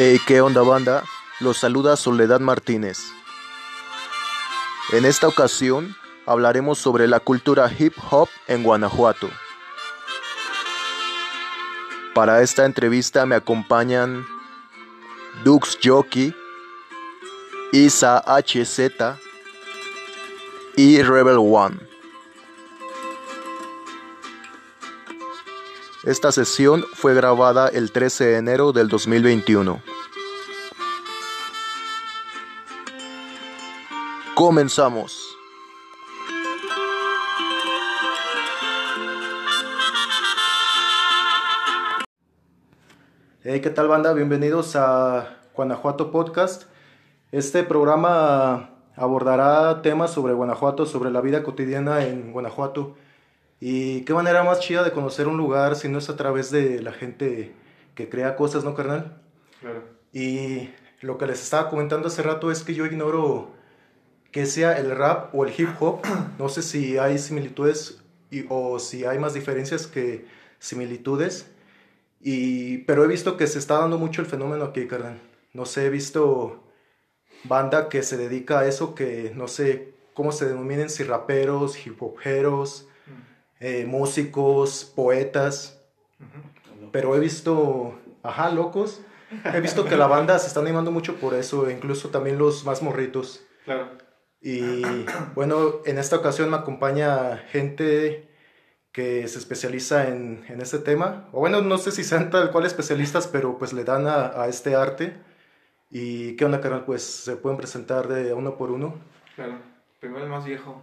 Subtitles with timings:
[0.00, 1.02] Hey, ¿qué onda banda?
[1.40, 3.00] Los saluda Soledad Martínez.
[4.92, 9.28] En esta ocasión hablaremos sobre la cultura hip hop en Guanajuato.
[12.14, 14.24] Para esta entrevista me acompañan
[15.42, 16.32] Dux Jockey,
[17.72, 18.78] Isa HZ
[20.76, 21.87] y Rebel One.
[26.08, 29.82] Esta sesión fue grabada el 13 de enero del 2021.
[34.34, 35.36] Comenzamos.
[43.42, 44.14] Hey, ¿qué tal banda?
[44.14, 46.70] Bienvenidos a Guanajuato Podcast.
[47.32, 52.96] Este programa abordará temas sobre Guanajuato, sobre la vida cotidiana en Guanajuato.
[53.60, 56.80] Y qué manera más chida de conocer un lugar si no es a través de
[56.80, 57.52] la gente
[57.94, 59.20] que crea cosas, ¿no, carnal?
[59.60, 59.82] Claro.
[60.12, 63.52] Y lo que les estaba comentando hace rato es que yo ignoro
[64.30, 66.02] que sea el rap o el hip hop.
[66.38, 68.00] No sé si hay similitudes
[68.30, 70.26] y, o si hay más diferencias que
[70.58, 71.50] similitudes.
[72.20, 75.20] Y, pero he visto que se está dando mucho el fenómeno aquí, carnal.
[75.52, 76.64] No sé, he visto
[77.44, 82.02] banda que se dedica a eso, que no sé cómo se denominen, si raperos, hip
[82.02, 82.87] hoperos,
[83.60, 85.80] eh, músicos, poetas.
[86.92, 89.00] Pero he visto, ajá, locos.
[89.44, 92.82] He visto que la banda se está animando mucho por eso, incluso también los más
[92.82, 93.44] morritos.
[93.64, 93.88] Claro.
[94.40, 94.82] Y
[95.34, 98.28] bueno, en esta ocasión me acompaña gente
[98.92, 101.28] que se especializa en, en este tema.
[101.32, 104.48] O bueno, no sé si sean tal cual especialistas, pero pues le dan a, a
[104.48, 105.14] este arte.
[105.90, 106.84] ¿Y qué onda, carnal?
[106.84, 108.94] Pues se pueden presentar de uno por uno.
[109.36, 109.58] Claro.
[110.00, 110.82] Primero el más viejo.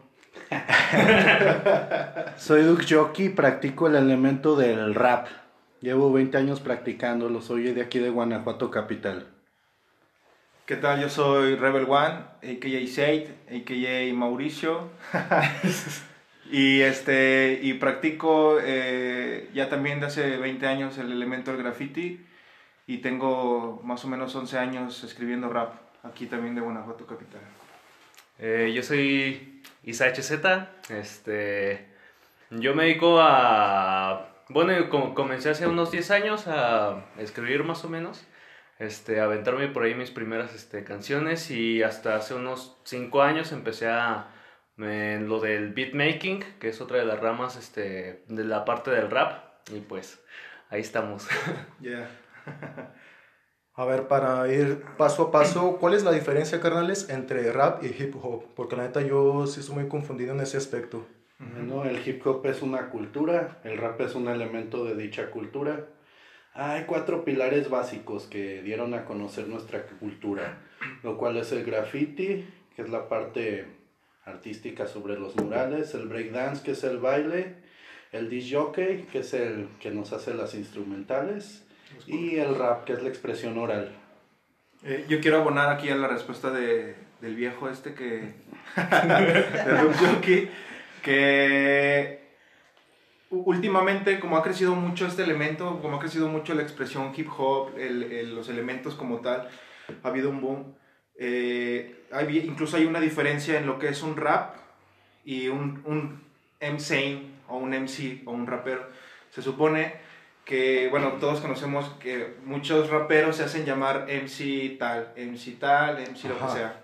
[2.38, 5.28] Soy Duke Jockey, practico el elemento del rap.
[5.81, 9.28] Llevo 20 años practicándolo, soy de aquí de Guanajuato Capital.
[10.66, 11.00] ¿Qué tal?
[11.00, 12.88] Yo soy Rebel One, a.k.a.
[12.88, 14.13] Seid, a.k.a.
[14.16, 14.90] Mauricio.
[16.51, 22.25] y, este, y practico eh, ya también de hace 20 años el elemento del graffiti.
[22.88, 27.41] Y tengo más o menos 11 años escribiendo rap, aquí también de Guanajuato Capital.
[28.40, 30.31] Eh, yo soy Isa HZ.
[30.90, 31.88] Este,
[32.50, 34.29] yo me dedico a.
[34.50, 38.25] Bueno, com- comencé hace unos 10 años a escribir más o menos.
[38.78, 43.88] Este, aventarme por ahí mis primeras este, canciones y hasta hace unos 5 años empecé
[43.88, 44.31] a.
[44.78, 49.09] En lo del beatmaking, que es otra de las ramas este, de la parte del
[49.09, 49.45] rap.
[49.74, 50.22] Y pues
[50.69, 51.28] ahí estamos.
[53.78, 57.88] A ver, para ir paso a paso, ¿cuál es la diferencia, carnales, entre rap y
[57.88, 58.46] hip hop?
[58.56, 61.06] Porque la neta yo sí estoy muy confundido en ese aspecto.
[61.40, 65.88] Bueno, el hip hop es una cultura, el rap es un elemento de dicha cultura.
[66.53, 70.59] Hay cuatro pilares básicos que dieron a conocer nuestra cultura,
[71.03, 72.47] lo cual es el graffiti,
[72.78, 73.66] que es la parte
[74.24, 77.56] artística sobre los murales, el breakdance, que es el baile,
[78.13, 81.64] el disc jockey, que es el que nos hace las instrumentales,
[82.07, 83.91] y el rap, que es la expresión oral.
[84.83, 88.33] Eh, yo quiero abonar aquí a la respuesta de, del viejo este que...
[88.75, 90.50] de Jockey,
[91.01, 92.25] que
[93.29, 97.78] últimamente como ha crecido mucho este elemento, como ha crecido mucho la expresión hip hop,
[97.78, 99.50] el- el- los elementos como tal,
[100.03, 100.75] ha habido un boom.
[101.17, 104.56] Eh, hay, incluso hay una diferencia en lo que es un rap
[105.23, 106.23] y un, un
[106.62, 108.88] MC o un MC o un rapero.
[109.31, 109.94] Se supone
[110.45, 116.29] que, bueno, todos conocemos que muchos raperos se hacen llamar MC tal, MC tal, MC
[116.29, 116.83] lo que sea.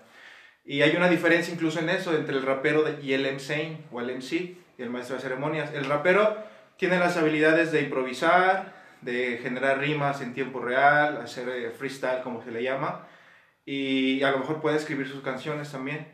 [0.64, 4.16] Y hay una diferencia incluso en eso entre el rapero y el MC o el
[4.16, 5.72] MC y el maestro de ceremonias.
[5.72, 6.36] El rapero
[6.76, 12.42] tiene las habilidades de improvisar, de generar rimas en tiempo real, hacer eh, freestyle como
[12.42, 13.06] se le llama,
[13.64, 16.08] y a lo mejor puede escribir sus canciones también.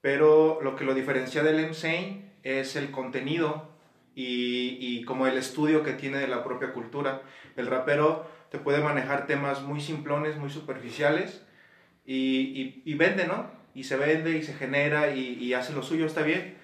[0.00, 3.69] Pero lo que lo diferencia del MC es el contenido
[4.14, 7.22] y, como el estudio que tiene de la propia cultura.
[7.56, 11.42] El rapero te puede manejar temas muy simplones, muy superficiales
[12.04, 13.50] y, vende, ¿no?
[13.74, 16.56] Y se vende y se genera y, hace lo suyo, está bien.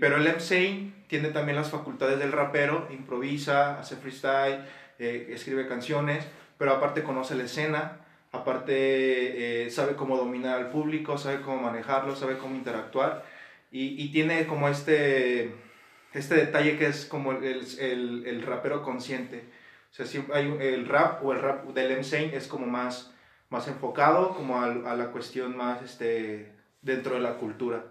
[0.00, 4.60] Pero el MC tiene también las facultades del rapero, improvisa, hace freestyle,
[4.98, 6.26] eh, escribe canciones,
[6.58, 8.00] pero aparte conoce la escena,
[8.30, 13.24] aparte eh, sabe cómo dominar al público, sabe cómo manejarlo, sabe cómo interactuar
[13.70, 15.52] y tiene como este,
[16.14, 19.44] este detalle que es como el, el, el rapero consciente.
[19.90, 23.14] O sea, siempre hay el rap o el rap del MC es como más,
[23.48, 26.52] más enfocado como al- a, la cuestión más este,
[26.82, 27.84] dentro de la cultura,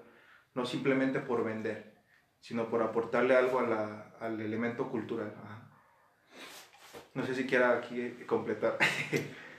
[0.54, 1.94] no simplemente por vender,
[2.40, 5.34] sino por aportarle algo a la- al elemento cultural.
[5.44, 5.70] Ajá.
[7.14, 8.78] No sé si quiera aquí completar.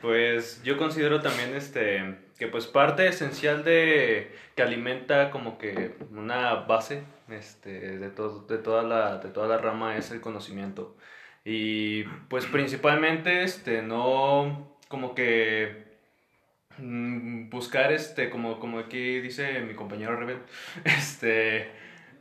[0.00, 6.54] Pues yo considero también este que pues parte esencial de que alimenta como que una
[6.54, 10.96] base este de todo de toda la de toda la rama es el conocimiento.
[11.44, 15.86] Y pues principalmente este no como que
[16.78, 20.40] mm, buscar este como como aquí dice mi compañero Rebel
[20.84, 21.70] este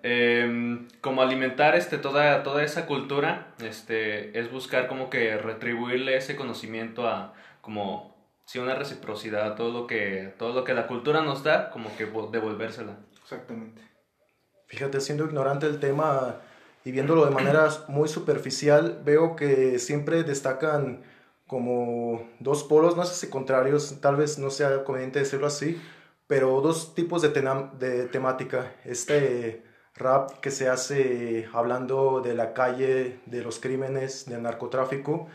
[0.03, 6.35] em, como alimentar este toda toda esa cultura este es buscar como que retribuirle ese
[6.35, 8.17] conocimiento a como
[8.47, 12.05] si una reciprocidad, todo lo que todo lo que la cultura nos da, como que
[12.05, 12.97] devolvérsela.
[13.21, 13.81] Exactamente.
[14.67, 16.41] Fíjate, siendo ignorante del tema
[16.83, 21.03] y viéndolo de manera muy superficial, veo que siempre destacan
[21.47, 25.81] como dos polos, no sé si contrarios, tal vez no sea conveniente decirlo así,
[26.27, 27.29] pero dos tipos de,
[28.11, 28.73] temática.
[28.83, 29.63] Este
[29.95, 35.27] rap que se hace hablando de la calle, de los crímenes, del narcotráfico,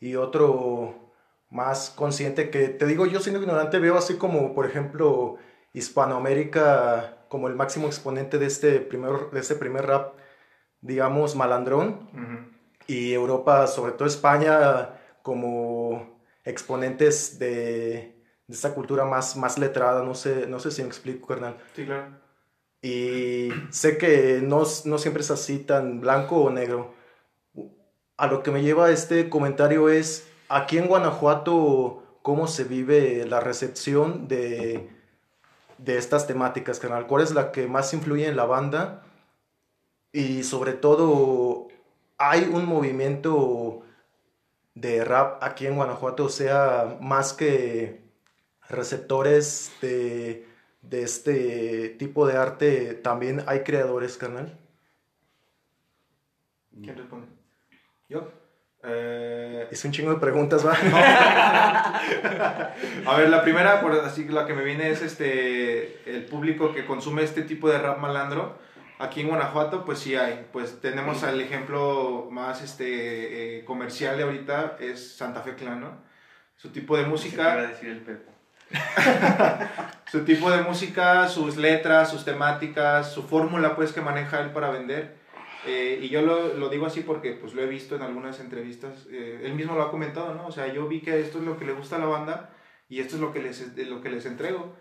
[0.00, 1.12] y otro
[1.50, 5.36] más consciente que, te digo, yo siendo ignorante veo así como, por ejemplo,
[5.72, 10.14] Hispanoamérica como el máximo exponente de este primer, de este primer rap,
[10.80, 12.50] digamos, malandrón,
[12.88, 18.16] y Europa, sobre todo España, como exponentes de,
[18.48, 21.56] de, esta cultura más, más letrada, no sé, no sé si me explico, carnal.
[21.76, 22.18] Sí, claro.
[22.82, 26.94] Y sé que no, no siempre es así tan blanco o negro.
[28.16, 33.38] A lo que me lleva este comentario es Aquí en Guanajuato, ¿cómo se vive la
[33.38, 34.90] recepción de,
[35.84, 37.06] de estas temáticas, canal?
[37.06, 39.02] ¿Cuál es la que más influye en la banda?
[40.12, 41.68] Y sobre todo,
[42.18, 43.82] ¿hay un movimiento
[44.74, 46.24] de rap aquí en Guanajuato?
[46.24, 48.02] O sea, más que
[48.68, 50.46] receptores de,
[50.82, 54.58] de este tipo de arte, también hay creadores, canal.
[56.82, 57.26] ¿Quién responde?
[58.08, 58.39] ¿Yo?
[58.82, 59.68] Eh...
[59.70, 60.72] Es un chingo de preguntas, ¿va?
[63.06, 66.86] a ver, la primera, por así la que me viene es este el público que
[66.86, 68.58] consume este tipo de rap malandro.
[68.98, 70.46] Aquí en Guanajuato, pues sí hay.
[70.52, 75.98] Pues tenemos el ejemplo más este eh, comercial de ahorita es Santa Fe Clan, ¿no?
[76.56, 77.56] Su tipo de música.
[77.56, 78.32] decir el Pepo.
[80.10, 84.70] su tipo de música, sus letras, sus temáticas, su fórmula pues que maneja él para
[84.70, 85.19] vender
[85.66, 89.06] eh, y yo lo, lo, digo así porque pues lo he visto en algunas entrevistas,
[89.10, 90.46] eh, él mismo lo ha comentado, ¿no?
[90.46, 92.50] O sea, yo vi que esto es lo que le gusta a la banda
[92.88, 94.74] y esto es lo que les, lo que les entrego.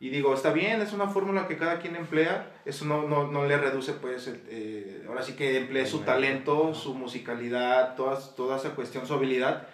[0.00, 3.46] Y digo, está bien, es una fórmula que cada quien emplea, eso no, no, no
[3.46, 8.74] le reduce, pues, eh, ahora sí que emplee su talento, su musicalidad, toda, toda esa
[8.74, 9.68] cuestión, su habilidad,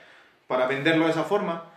[0.47, 1.70] para venderlo de esa forma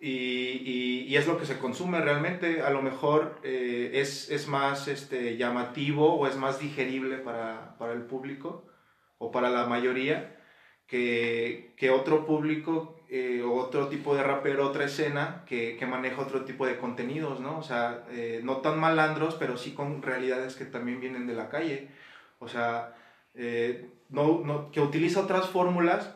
[0.00, 2.62] y, y, es lo que se consume realmente.
[2.62, 7.92] A lo mejor eh, es, es, más este, llamativo o es más digerible para, para,
[7.92, 8.64] el público
[9.18, 10.38] o para la mayoría
[10.86, 16.44] que, que otro público eh, otro tipo de rapero, otra escena que, que, maneja otro
[16.44, 17.58] tipo de contenidos, ¿no?
[17.58, 21.50] O sea, eh, no tan malandros, pero sí con realidades que también vienen de la
[21.50, 21.90] calle.
[22.38, 22.94] O sea,
[24.08, 26.14] no, no, que utiliza otras fórmulas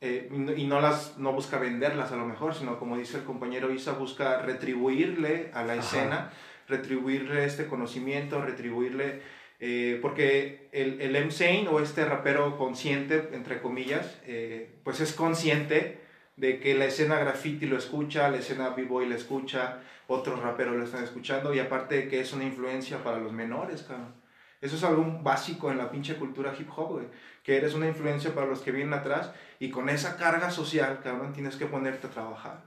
[0.00, 3.72] eh, y no las no busca venderlas a lo mejor, sino como dice el compañero
[3.72, 6.32] Isa, busca retribuirle a la escena,
[6.68, 9.20] retribuirle este conocimiento, retribuirle,
[9.58, 11.28] eh, porque el, el M.
[11.68, 16.00] o este rapero consciente, entre comillas, eh, pues es consciente
[16.36, 20.84] de que la escena graffiti lo escucha, la escena b-boy lo escucha, otros raperos lo
[20.84, 24.14] están escuchando y aparte de que es una influencia para los menores, cabrón.
[24.60, 27.06] Eso es algo básico en la pinche cultura hip hop, güey.
[27.42, 31.32] Que eres una influencia para los que vienen atrás y con esa carga social, cabrón,
[31.32, 32.62] tienes que ponerte a trabajar.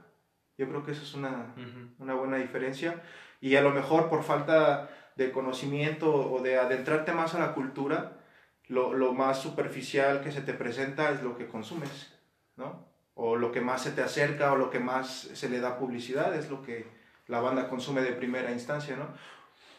[0.58, 1.54] Yo creo que eso es una,
[1.98, 3.02] una buena diferencia.
[3.40, 8.20] Y a lo mejor por falta de conocimiento o de adentrarte más a la cultura,
[8.66, 12.12] lo, lo, más superficial que se te presenta es lo que consumes,
[12.56, 12.88] ¿no?
[13.14, 16.34] O lo que más se te acerca o lo que más se le da publicidad
[16.34, 16.86] es lo que
[17.26, 19.08] la banda consume de primera instancia, ¿no?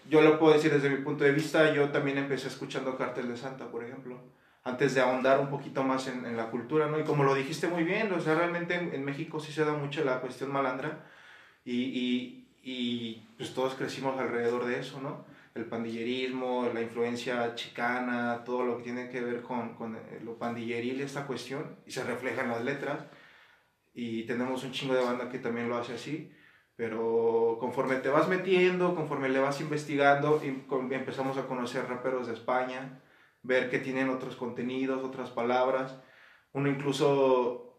[0.10, 3.38] yo lo puedo decir desde mi punto de vista, yo también empecé escuchando Cartel de
[3.38, 4.20] Santa, por ejemplo,
[4.66, 7.00] antes de ahondar un poquito más en, en la cultura, ¿no?
[7.00, 10.04] Y como lo dijiste muy bien, o sea, realmente en, México sí se da mucho
[10.04, 11.06] la cuestión malandra
[11.64, 15.26] y, y, y, pues todos crecimos alrededor de eso, ¿no?
[15.54, 21.00] El pandillerismo, la influencia chicana, todo lo que tiene que ver con, con lo pandilleril,
[21.00, 23.06] esta cuestión, y se refleja en las letras.
[23.94, 26.32] Y tenemos un chingo de banda que también lo hace así.
[26.76, 30.48] Pero conforme te vas metiendo, conforme le vas investigando, y
[30.94, 33.00] empezamos a conocer raperos de España,
[33.46, 36.00] ver que tienen otros contenidos, otras palabras.
[36.54, 37.78] Uno incluso,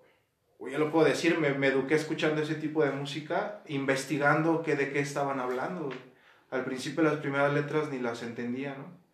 [0.61, 5.01] ya lo puedo decir, me, eduqué escuchando ese tipo de música, investigando qué, de qué
[5.01, 5.91] estaban hablando.
[6.51, 9.07] Al principio las primeras letras ni las entendía, ¿no?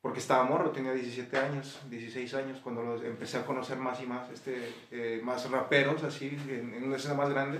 [0.00, 4.06] porque estaba morro, tenía 17 años, 16 años, cuando los empecé a conocer más y
[4.06, 7.58] más, este, eh, más raperos, así, en, una escena más grande.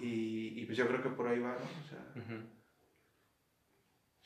[0.00, 1.56] Y, pues yo creo que por ahí va, ¿no?
[1.56, 2.57] O.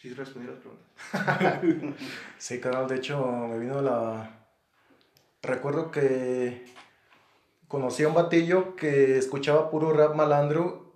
[0.02, 1.96] sí respondí las preguntas.
[2.38, 4.30] sí, canal, de hecho, me vino la...
[5.42, 6.64] Recuerdo que
[7.68, 10.92] conocí a un batillo que escuchaba puro rap malandro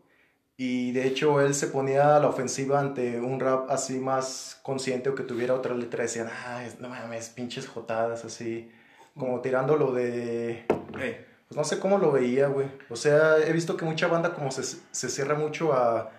[0.56, 5.08] y de hecho él se ponía a la ofensiva ante un rap así más consciente
[5.08, 6.02] o que tuviera otra letra.
[6.02, 8.72] Decían, ah, no mames, pinches jotadas, así.
[9.16, 10.66] Como tirándolo de...
[10.98, 12.68] Eh, Pues no sé cómo lo veía, güey.
[12.90, 16.10] O sea, he visto que mucha banda como se, se cierra mucho a,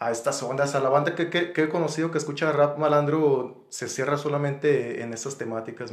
[0.00, 0.74] a estas ondas.
[0.74, 5.38] A la banda que, he conocido que escucha rap malandro se cierra solamente en esas
[5.38, 5.92] temáticas.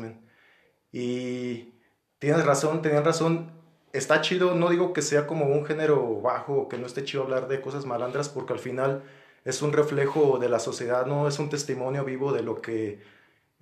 [0.92, 1.74] Y
[2.20, 3.52] tienes razón, tenían razón
[3.94, 7.48] está chido, no digo que sea como un género bajo que no esté chido hablar
[7.48, 9.04] de cosas malandras, porque al final
[9.46, 13.00] es un reflejo de la sociedad, no es un testimonio vivo de lo que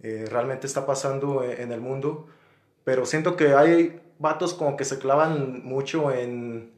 [0.01, 2.27] eh, realmente está pasando en, en, el mundo.
[2.83, 6.72] Pero siento que hay vatos como que se clavan mucho en,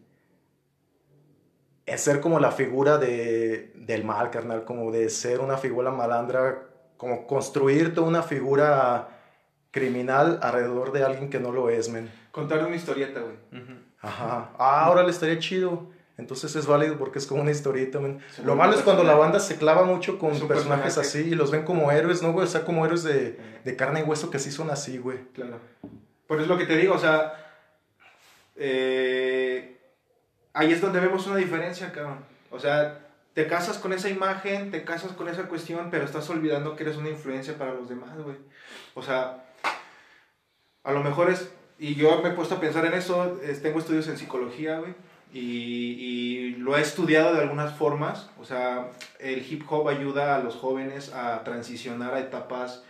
[1.86, 6.64] en ser como la figura de, del mal, carnal, como de ser una figura malandra,
[6.98, 9.10] como construir toda una figura
[9.72, 12.10] criminal alrededor de alguien que no lo es, men.
[12.32, 13.36] Contar una historieta, güey.
[13.52, 13.78] Uh -huh.
[14.02, 14.50] Ajá.
[14.58, 15.94] Ah, ahora le estaría chido.
[16.18, 18.22] Entonces es válido porque es como una historieta, men.
[18.34, 21.20] Sí, lo malo es cuando la banda se clava mucho con Es personajes personaje.
[21.20, 22.46] así y los ven como héroes, ¿no, güey?
[22.46, 25.20] O sea, como héroes de, de carne y hueso que sí son así, güey.
[25.34, 25.60] Claro.
[26.26, 27.34] Por es lo que te digo, o sea.
[28.56, 29.75] eh,
[30.56, 32.20] ahí es donde vemos una diferencia, cabrón.
[32.50, 33.00] O sea,
[33.34, 36.96] te casas con esa imagen, te casas con esa cuestión, pero estás olvidando que eres
[36.96, 38.38] una influencia para los demás, güey.
[38.96, 39.46] O sea,
[40.84, 43.80] a lo mejor es, y yo me he puesto a pensar en eso, es, tengo
[43.80, 44.96] estudios en psicología, güey,
[45.34, 50.40] y, y, lo he estudiado de algunas formas, o sea, el hip hop ayuda a
[50.40, 52.86] los jóvenes a transicionar a etapas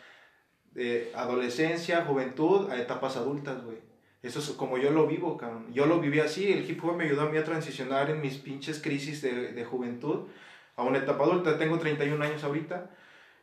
[0.74, 3.80] de adolescencia, juventud, a etapas adultas, güey.
[4.26, 5.72] Eso es como yo lo vivo, cabrón.
[5.74, 8.38] Yo lo viví así, el hip hop me ayudó a mí a transicionar en mis
[8.38, 10.28] pinches crisis de, de juventud
[10.76, 11.58] a una etapa adulta.
[11.58, 12.90] Tengo 31 años ahorita.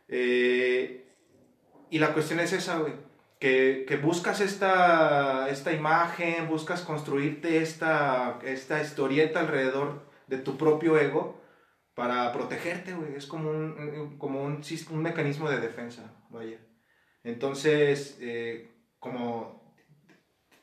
[0.07, 1.05] Eh,
[1.89, 2.93] y la cuestión es esa, güey
[3.43, 10.97] que, que, buscas esta, esta imagen, buscas construirte esta, esta historieta alrededor de tu propio
[10.97, 11.41] ego
[11.93, 13.15] para protegerte, güey.
[13.15, 14.61] Es como un, como un,
[15.01, 16.57] mecanismo de defensa, vaya.
[17.25, 19.62] Entonces, eh, como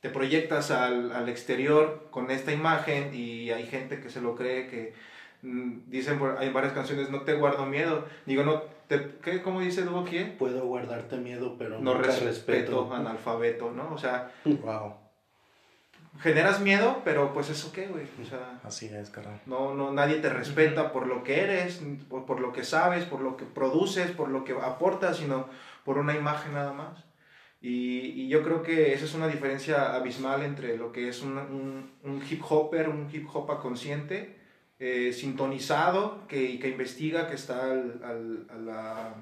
[0.00, 4.66] te proyectas al, al, exterior con esta imagen y hay gente que se lo cree,
[4.66, 4.94] que
[5.42, 8.06] mm, dicen, hay varias canciones, no te guardo miedo.
[8.24, 10.36] Digo, no, te, ¿qué, ¿cómo dice Dubo quién?
[10.38, 12.94] Puedo guardarte miedo, pero no nunca respeto, respeto.
[12.94, 13.92] analfabeto, ¿no?
[13.92, 14.94] O sea, Wow.
[16.20, 18.06] generas miedo, pero pues eso qué, güey.
[18.22, 19.40] O sea, Así es, carnal.
[19.46, 23.20] no, no, nadie te respeta por lo que eres, por, por lo que sabes, por
[23.20, 25.46] lo que produces, por lo que aportas, sino
[25.84, 27.04] por una imagen nada más.
[27.62, 31.36] Y, y, yo creo que esa es una diferencia abismal entre lo que es un,
[31.36, 34.38] un, un hip hopper, un hip hopa consciente,
[34.78, 39.14] eh, sintonizado, que, que, investiga, que está al, al, a la,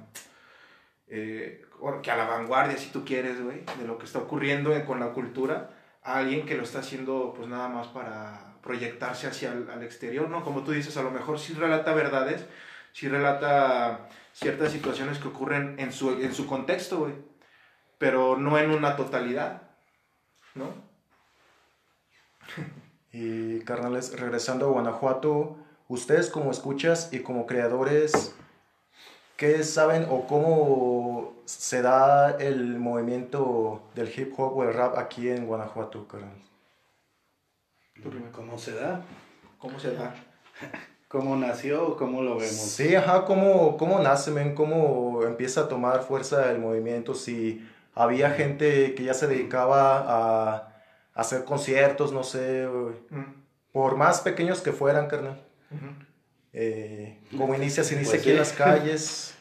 [1.08, 1.64] eh,
[2.00, 5.12] que a la vanguardia, si tú quieres, güey, de lo que está ocurriendo con la
[5.12, 5.70] cultura,
[6.04, 10.30] a alguien que lo está haciendo pues nada más para proyectarse hacia el al exterior,
[10.30, 10.44] ¿no?
[10.44, 12.46] Como tú dices, a lo mejor sí relata verdades,
[12.92, 17.14] sí relata ciertas situaciones que ocurren en su, en su contexto, güey
[17.98, 19.62] pero no en una totalidad,
[20.54, 20.66] ¿no?
[23.10, 25.56] Y carnales, regresando a Guanajuato,
[25.88, 28.34] ustedes como escuchas y como creadores,
[29.38, 35.30] ¿qué saben o cómo se da el movimiento del hip hop o el rap aquí
[35.30, 36.36] en Guanajuato, carnal?
[38.32, 39.02] ¿Cómo se da?
[39.58, 40.14] ¿Cómo se da?
[41.08, 42.50] ¿Cómo nació o cómo lo vemos?
[42.50, 44.54] Sí, ajá, ¿cómo, cómo nace, men?
[44.54, 47.14] ¿Cómo empieza a tomar fuerza el movimiento?
[47.14, 47.66] Si
[47.98, 50.74] había gente que ya se dedicaba a,
[51.14, 52.68] hacer conciertos, no sé,
[53.10, 53.22] mm.
[53.72, 55.42] por más pequeños que fueran, carnal.
[55.72, 56.06] Uh -huh.
[56.52, 57.82] eh, ¿Cómo inicia?
[57.82, 58.30] Se inicia pues aquí sí.
[58.30, 59.34] en las calles,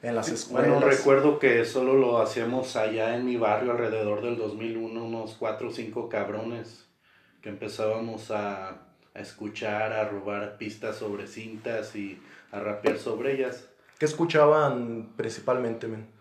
[0.00, 0.70] en las escuelas.
[0.70, 5.70] Bueno, recuerdo que solo lo hacíamos allá en mi barrio alrededor del 2001, unos cuatro
[5.70, 6.86] o cinco cabrones
[7.42, 13.68] que empezábamos a, a escuchar, a robar pistas sobre cintas y a rapear sobre ellas.
[13.98, 16.17] ¿Qué escuchaban principalmente, men?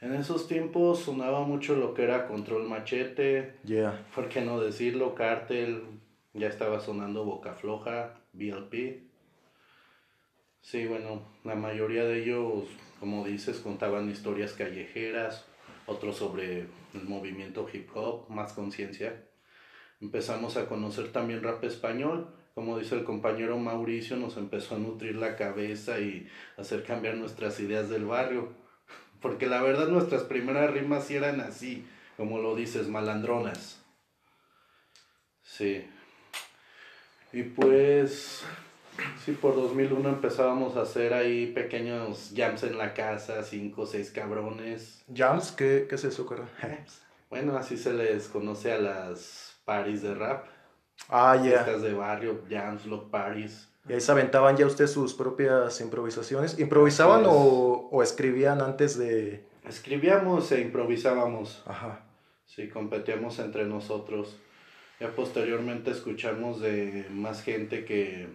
[0.00, 4.06] En esos tiempos sonaba mucho lo que era Control Machete, yeah.
[4.14, 5.16] ¿por qué no decirlo?
[5.16, 5.82] Cártel,
[6.34, 9.02] ya estaba sonando Boca Floja, BLP.
[10.60, 12.64] Sí, bueno, la mayoría de ellos,
[13.00, 15.46] como dices, contaban historias callejeras,
[15.86, 19.24] otros sobre el movimiento hip hop, más conciencia.
[20.00, 25.16] Empezamos a conocer también rap español, como dice el compañero Mauricio, nos empezó a nutrir
[25.16, 28.67] la cabeza y hacer cambiar nuestras ideas del barrio
[29.20, 33.80] Porque la verdad nuestras primeras rimas sí eran así, como lo dices, malandronas.
[35.42, 35.84] Sí.
[37.32, 38.44] Y pues,
[39.24, 44.10] sí, por 2001 empezábamos a hacer ahí pequeños jams en la casa, cinco o seis
[44.10, 45.04] cabrones.
[45.12, 46.48] Jams, ¿qué, qué es eso, carnal?
[47.30, 50.46] Bueno, así se les conoce a las parties de rap.
[51.10, 51.62] Ah, ya.
[51.62, 53.67] Fiestas de barrio, jams, block parties.
[53.88, 56.58] Y ahí se aventaban ya ustedes sus propias improvisaciones.
[56.58, 59.46] ¿Improvisaban o, o escribían antes de...?
[59.64, 61.62] Escribíamos e improvisábamos.
[61.66, 62.04] Ajá.
[62.44, 64.36] Sí, competíamos entre nosotros.
[65.00, 68.28] Ya posteriormente escuchamos de más gente que,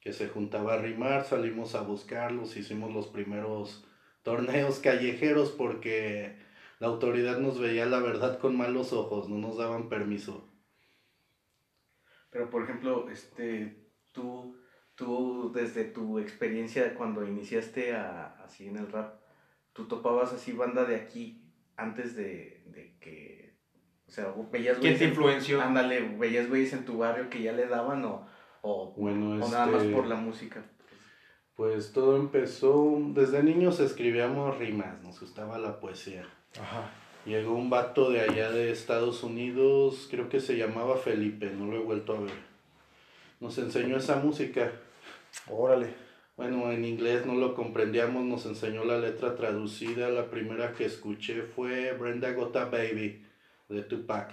[0.00, 3.84] que se juntaba a rimar, salimos a buscarlos, hicimos los primeros
[4.22, 6.36] torneos callejeros porque
[6.80, 10.48] la autoridad nos veía la verdad con malos ojos, no nos daban permiso.
[12.30, 14.56] Pero por ejemplo, este, tú,
[14.94, 19.14] tú desde tu experiencia cuando iniciaste a, así en el rap,
[19.72, 21.42] tú topabas así banda de aquí
[21.76, 23.56] antes de, de que,
[24.06, 25.60] o sea, veías ¿Quién te en- influenció?
[25.60, 28.26] Ándale, veías güeyes en tu barrio que ya le daban o,
[28.60, 30.64] o, Bueno, o nada más este, por la música.
[31.54, 36.24] Pues todo empezó, desde niños escribíamos rimas, nos gustaba la poesía.
[36.60, 36.90] Ajá.
[37.24, 41.76] Llegó un vato de allá de Estados Unidos, creo que se llamaba Felipe, no lo
[41.76, 42.51] he vuelto a ver.
[43.42, 44.70] Nos enseñó esa música.
[45.48, 45.92] Órale.
[46.36, 50.10] Bueno, en inglés no lo comprendíamos, nos enseñó la letra traducida.
[50.10, 53.26] La primera que escuché fue Brenda Gota Baby
[53.68, 54.30] de Tupac.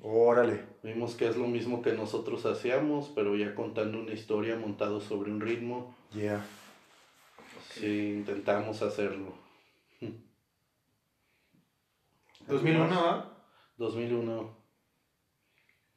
[0.00, 0.64] Órale.
[0.82, 5.30] Vimos que es lo mismo que nosotros hacíamos, pero ya contando una historia montado sobre
[5.30, 5.94] un ritmo.
[6.12, 6.44] Yeah.
[7.70, 9.34] Sí, intentamos hacerlo.
[12.48, 13.38] 2001, ¿ah?
[13.76, 14.56] 2001.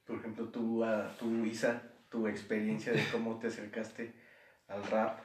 [0.05, 4.13] Por ejemplo, tú, a, tú, Isa, tu experiencia de cómo te acercaste
[4.67, 5.19] al rap,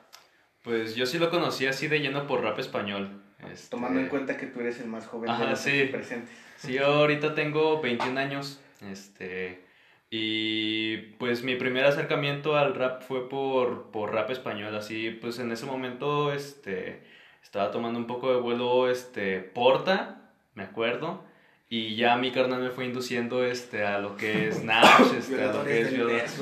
[0.64, 3.22] Pues yo sí lo conocí así de lleno por rap español.
[3.50, 5.84] este, tomando en cuenta que tú eres el más joven Ajá, de los sí.
[5.90, 6.34] presentes.
[6.58, 8.60] Sí, yo ahorita tengo 21 años.
[8.90, 9.64] Este.
[10.10, 14.74] Y pues mi primer acercamiento al rap fue por, por rap español.
[14.74, 17.02] Así, pues en ese momento, este.
[17.42, 19.38] Estaba tomando un poco de vuelo, este.
[19.40, 21.24] Porta, me acuerdo.
[21.72, 25.52] Y ya mi carnal me fue induciendo este, a lo que es Nash, este, a
[25.52, 25.92] lo que es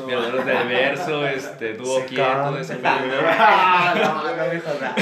[0.06, 1.26] Violadores del verso.
[1.26, 2.60] Este, dúo Se quieto, canta.
[2.60, 2.88] ese pedo.
[2.88, 4.96] no, no me jodas.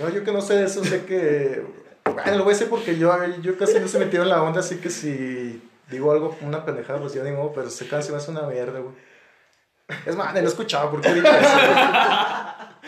[0.00, 1.64] No, yo que no sé de eso, sé que...
[2.04, 4.60] Bueno, lo voy a decir porque yo, yo casi no se metido en la onda,
[4.60, 8.22] así que si digo algo, una pendejada, pues ya ni modo, pero ese canción me
[8.22, 8.94] hace una mierda, güey.
[10.06, 11.58] Es más, ni lo he escuchado, porque ahorita eso,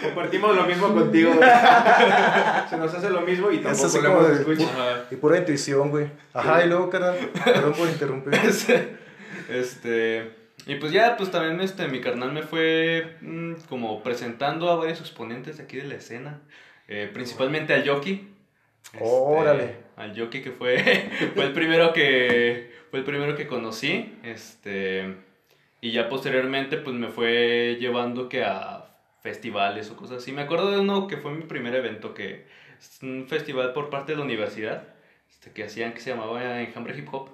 [0.02, 1.32] Compartimos lo mismo contigo.
[2.70, 4.70] Se nos hace lo mismo y Es tampoco así lo de- escuchado.
[4.82, 5.04] Ajá.
[5.10, 6.06] Y pura intuición, güey.
[6.32, 8.32] Ajá, y luego, carnal, perdón por interrumpir.
[9.48, 10.30] Este,
[10.66, 15.00] y pues ya, pues también este, mi carnal me fue mm, como presentando a varios
[15.00, 16.40] exponentes de aquí de la escena.
[16.86, 18.28] Eh, principalmente al Yoki.
[18.92, 19.76] Este, Órale.
[19.96, 20.78] Al Yoki que fue,
[21.34, 24.16] fue el primero que fue el primero que conocí.
[24.22, 25.16] Este,
[25.80, 28.79] y ya posteriormente pues me fue llevando que a
[29.22, 30.32] festivales o cosas así.
[30.32, 32.46] Me acuerdo de uno que fue mi primer evento que
[32.78, 34.88] es un festival por parte de la universidad
[35.28, 37.30] este, que hacían que se llamaba Enjambre Hip Hop.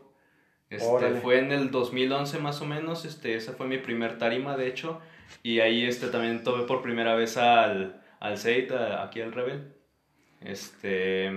[0.68, 0.84] Este,
[1.20, 5.00] fue en el 2011 más o menos, este, esa fue mi primer tarima de hecho,
[5.44, 9.72] y ahí este, también tuve por primera vez al, al Seid, a- aquí al Rebel.
[10.40, 11.30] Este,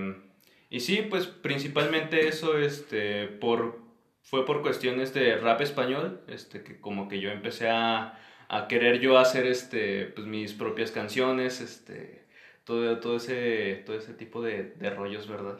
[0.68, 3.78] y sí, pues principalmente eso este, por,
[4.22, 8.18] fue por cuestiones de rap español, este, que como que yo empecé a,
[8.52, 12.24] a querer yo hacer este, pues, mis propias canciones, este,
[12.64, 15.58] todo, todo, ese, todo ese tipo de, de rollos, ¿verdad?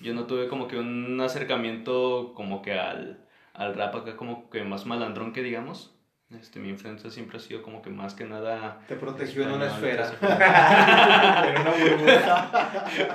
[0.00, 4.62] Yo no tuve como que un acercamiento como que al, al rap acá como que
[4.64, 5.96] más malandrón que digamos.
[6.38, 8.80] Este, mi influencia siempre ha sido como que más que nada...
[8.86, 10.04] Te protegió en una esfera.
[10.20, 10.24] casi-
[11.56, 12.70] en una burbuja.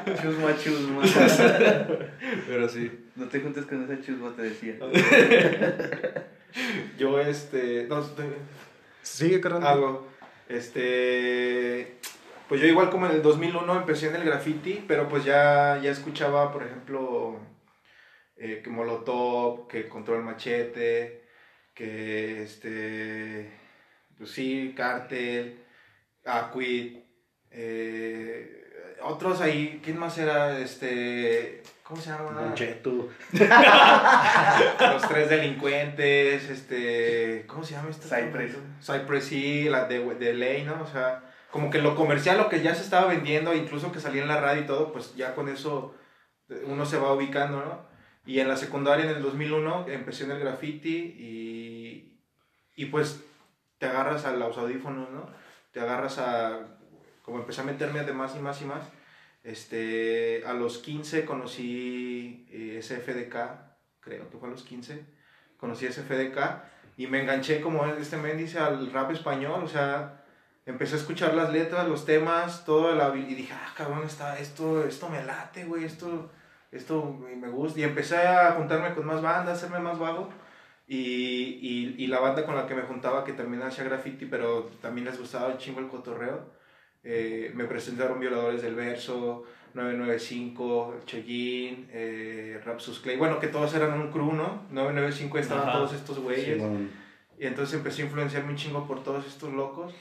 [0.22, 1.02] Chusma, chusma.
[2.48, 2.91] Pero sí.
[3.15, 4.76] No te juntes con esa chusma, te decía.
[6.98, 7.86] Yo, este.
[7.88, 8.04] No,
[9.06, 9.63] Sigue, carnal.
[9.63, 10.08] hago.
[10.50, 11.98] Este.
[12.50, 15.91] Pues yo, igual como en el 2001, empecé en el graffiti, pero pues ya, ya
[15.91, 17.39] escuchaba, por ejemplo,
[18.36, 21.24] eh, que Molotov, que Control Machete,
[21.74, 23.52] que este.
[24.18, 25.63] Pues sí, Cartel,
[26.26, 26.98] Aquid,
[27.52, 30.60] eh, otros ahí, ¿quién más era?
[30.60, 31.62] Este.
[31.88, 32.32] ¿Cómo se llama?
[32.32, 33.10] Don Cheto.
[34.80, 37.45] Los tres delincuentes, este.
[37.45, 38.08] ¿Cómo se llama este?
[38.08, 38.58] Cypress.
[38.82, 40.82] Cypress, sí, la de, de ley, ¿no?
[40.82, 41.21] O sea,
[41.52, 44.41] como que lo comercial, lo que ya se estaba vendiendo, incluso que salía en la
[44.41, 45.93] radio y todo, pues ya con eso
[46.65, 47.86] uno se va ubicando, ¿no?
[48.26, 52.19] Y en la secundaria, en el 2001, empecé en el graffiti y.
[52.76, 53.24] Y pues
[53.78, 55.30] te agarras a los audífonos, ¿no?
[55.71, 56.62] Te agarras a.
[57.21, 58.86] Como empecé a meterme de más y más y más.
[59.46, 63.36] Este, a los 15 conocí eh, SFDK,
[64.00, 65.06] creo que fue a los 15.
[65.58, 66.38] Conocí SFDK
[66.98, 70.26] y me enganché como este men al rap español, o sea,
[70.66, 74.84] empecé a escuchar las letras, los temas, todo la, y dije, ah, cabrón, está, esto,
[74.84, 76.32] esto me late, güey, esto,
[76.72, 77.80] esto me gusta.
[77.80, 80.30] Y empecé a juntarme con más bandas, hacerme más vago.
[80.88, 84.72] Y, y, y, la banda con la que me juntaba, que también hacía graffiti, pero
[84.82, 86.46] también les gustaba el chingo el cotorreo,
[87.08, 89.44] eh, me presentaron Violadores del Verso,
[89.76, 94.65] 995, Chollín, eh, Rapsus Clay, bueno, que todos eran un crew, ¿no?
[94.72, 96.63] 995 estaban todos estos güeyes.
[97.39, 99.94] y entonces empecé a influenciarme un chingo por todos estos locos.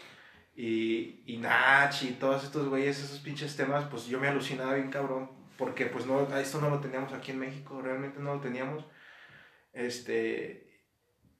[0.56, 4.88] Y, y Nach y todos estos güeyes, esos pinches temas, pues yo me alucinaba bien
[4.88, 8.84] cabrón, porque pues no, esto no lo teníamos aquí en México, realmente no lo teníamos.
[9.74, 10.80] Este,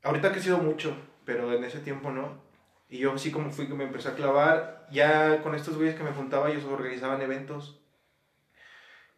[0.03, 2.43] ahorita ha crecido mucho, pero en ese tiempo no.
[2.88, 6.05] Y yo así como fui que me empecé a clavar, ya con estos güeyes que
[6.05, 7.81] me juntaba, ellos organizaban eventos.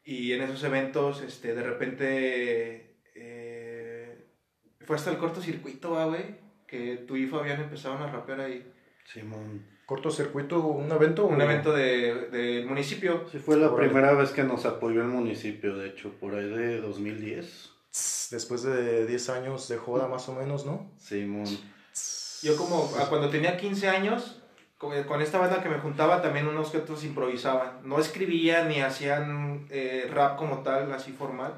[0.04, 4.26] Y en esos eventos, este, de repente, eh,
[4.80, 8.72] fue hasta el cortocircuito, güey, que tú y Fabián empezaron a rapear ahí.
[9.04, 9.66] Simón.
[9.84, 10.60] ¿Cortocircuito?
[10.66, 11.26] ¿Un evento?
[11.26, 13.28] Un evento del de, municipio.
[13.30, 16.80] Sí, fue la primera vez que nos apoyó el municipio, de hecho, por ahí de
[16.80, 17.76] 2010
[18.30, 20.90] después de 10 años de joda más o menos, ¿no?
[20.98, 21.46] Simón.
[22.46, 24.40] Yo como cuando tenía 15 años,
[24.78, 27.80] con, esta banda que me juntaba, también unos que otros improvisaban.
[27.82, 31.54] No escribían ni hacían eh, rap como tal, así formal,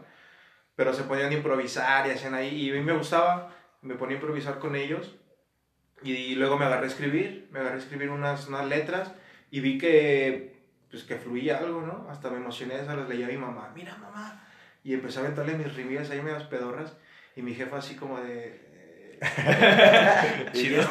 [0.76, 2.54] pero se ponían a improvisar y hacían ahí.
[2.54, 5.14] Y a mí me gustaba, me ponía a improvisar con ellos.
[6.02, 9.12] Y, luego me agarré a escribir, me agarré a escribir unas, unas letras
[9.50, 12.06] y vi que, pues, que fluía algo, ¿no?
[12.08, 13.72] Hasta me emocioné, esas las leía a mi mamá.
[13.74, 14.42] Mira, mamá,
[14.82, 16.96] y empecé a aventarle mis ribillas ahí medias pedorras.
[17.36, 18.67] Y mi jefa así como de...
[20.52, 20.82] Chido.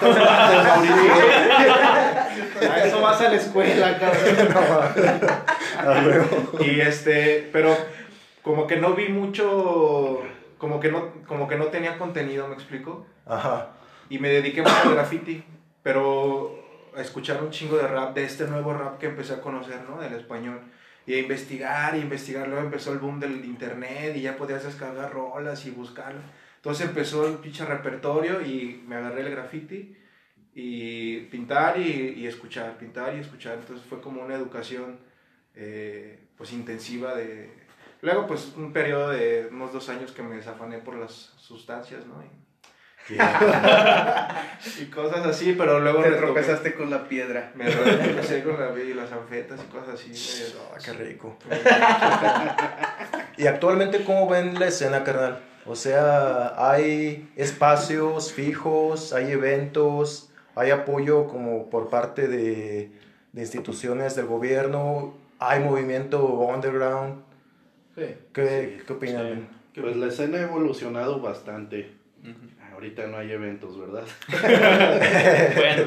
[2.62, 3.98] a eso vas a la escuela,
[5.82, 6.28] cabrón.
[6.60, 7.78] y este, pero
[8.42, 10.22] como que no vi mucho,
[10.58, 13.06] como que no, como que no tenía contenido, ¿me explico?
[13.26, 13.70] Ajá.
[14.10, 15.44] Y me dediqué mucho al graffiti,
[15.84, 16.64] pero
[16.96, 20.02] a escuchar un chingo de rap, de este nuevo rap que empecé a conocer, ¿no?
[20.02, 20.62] Del español
[21.06, 22.48] y a investigar y investigar.
[22.48, 26.24] Luego empezó el boom del internet y ya podías descargar rolas y buscarlas.
[26.68, 29.96] Entonces empezó el pinche repertorio y me agarré el graffiti
[30.54, 33.54] y pintar y, y escuchar, pintar y escuchar.
[33.54, 35.00] Entonces fue como una educación
[35.56, 37.50] eh, pues intensiva de...
[38.02, 42.22] Luego pues un periodo de unos dos años que me desafané por las sustancias, ¿no?
[44.82, 47.54] y cosas así, pero luego te tropezaste con la piedra.
[47.56, 50.12] Me tropecé con la y las anfetas y cosas así.
[50.60, 51.38] Oh, qué rico.
[53.38, 55.47] y actualmente, ¿cómo ven la escena, carnal?
[55.68, 62.92] O sea, hay espacios fijos, hay eventos, hay apoyo como por parte de,
[63.34, 67.22] de instituciones del gobierno, hay movimiento underground.
[67.96, 68.16] Sí.
[68.34, 69.48] ¿Qué, ¿qué opinan?
[69.80, 71.92] Pues la escena ha evolucionado bastante.
[72.74, 74.06] Ahorita no hay eventos, ¿verdad?
[75.56, 75.84] bueno.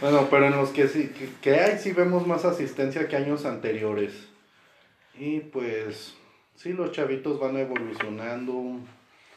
[0.00, 4.28] bueno, pero en los que sí, que, hay sí vemos más asistencia que años anteriores.
[5.18, 6.14] Y pues
[6.54, 8.78] sí, los chavitos van evolucionando,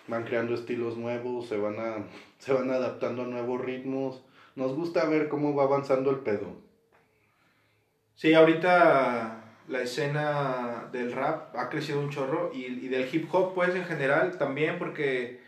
[0.08, 2.06] van creando estilos nuevos, se van, a,
[2.40, 4.24] se van adaptando a nuevos ritmos.
[4.56, 6.56] Nos gusta ver cómo va avanzando el pedo.
[8.16, 13.54] Sí, ahorita la escena del rap ha crecido un chorro y, y del hip hop
[13.54, 15.42] pues en general también porque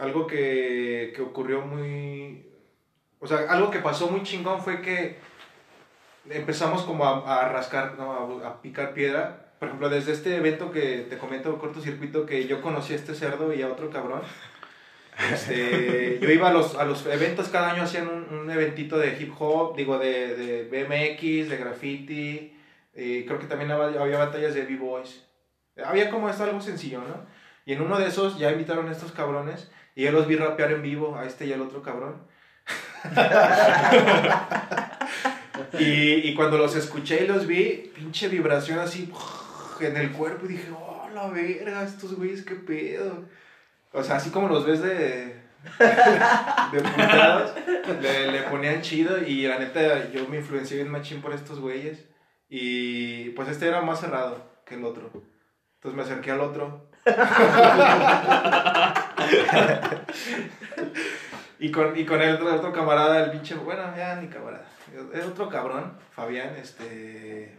[0.00, 2.46] algo que, que ocurrió muy...
[3.20, 5.18] O sea, algo que pasó muy chingón fue que
[6.28, 8.40] empezamos como a, a rascar, ¿no?
[8.44, 9.39] a, picar piedra.
[9.60, 13.52] Por ejemplo, desde este evento que te comento, cortocircuito, que yo conocí a este cerdo
[13.52, 14.22] y a otro cabrón.
[15.30, 19.20] Este, yo iba a los, a los eventos, cada año hacían un, un eventito de
[19.20, 22.56] hip hop, digo, de, de BMX, de graffiti.
[22.94, 25.26] Creo que también había, había batallas de B-Boys.
[25.84, 27.26] Había como esto algo sencillo, ¿no?
[27.66, 30.72] Y en uno de esos ya invitaron a estos cabrones y yo los vi rapear
[30.72, 32.22] en vivo, a este y al otro cabrón.
[35.78, 39.10] y, y, cuando los escuché y los vi, pinche vibración así
[39.88, 40.46] en el cuerpo.
[40.46, 43.24] Y dije, oh, la verga, estos güeyes, qué pedo.
[43.92, 45.40] O sea, así como los ves de.
[46.72, 47.52] de puntados,
[48.00, 49.22] le, le, ponían chido.
[49.22, 52.06] Y la neta, yo me influencié bien machín por estos güeyes.
[52.48, 55.10] Y pues este era más cerrado que el otro.
[55.74, 56.90] Entonces me acerqué al otro
[61.58, 64.66] y, con, y con el otro, camarada, el pinche, bueno, ya ni camarada,
[65.14, 67.54] es otro cabrón, Fabián, este,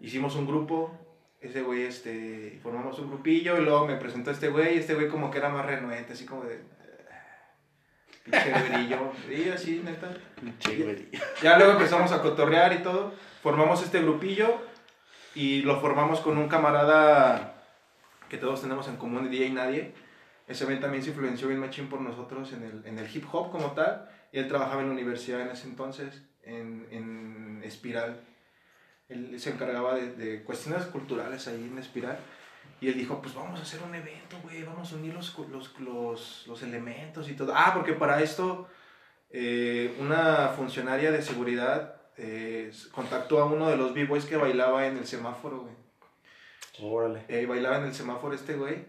[0.00, 0.98] hicimos un grupo,
[1.40, 5.30] ese güey, este, formamos un grupillo y luego me presentó este güey, este güey como
[5.30, 6.60] que era más renuente, así como de,
[8.24, 10.14] pinche brillo, y así, neta.
[10.40, 11.08] Pinche
[11.42, 14.58] Ya luego empezamos a cotorrear y todo, formamos este grupillo
[15.34, 17.64] y lo formamos con un camarada
[18.28, 19.92] que todos tenemos en común, DJ Nadie.
[20.46, 23.50] Ese men también se influenció bien machín por nosotros en el, en el hip hop
[23.50, 24.08] como tal.
[24.32, 28.20] Y él trabajaba en la universidad en ese entonces, en, en Espiral.
[29.10, 32.18] Él se encargaba de, de cuestiones culturales ahí en Espiral.
[32.80, 35.78] Y él dijo, pues vamos a hacer un evento, güey, vamos a unir los, los,
[35.80, 37.52] los, los elementos y todo.
[37.54, 38.68] Ah, porque para esto
[39.30, 44.96] eh, una funcionaria de seguridad eh, contactó a uno de los b-boys que bailaba en
[44.96, 45.74] el semáforo, güey.
[46.82, 47.24] Órale.
[47.28, 48.86] Eh, bailaba en el semáforo este güey.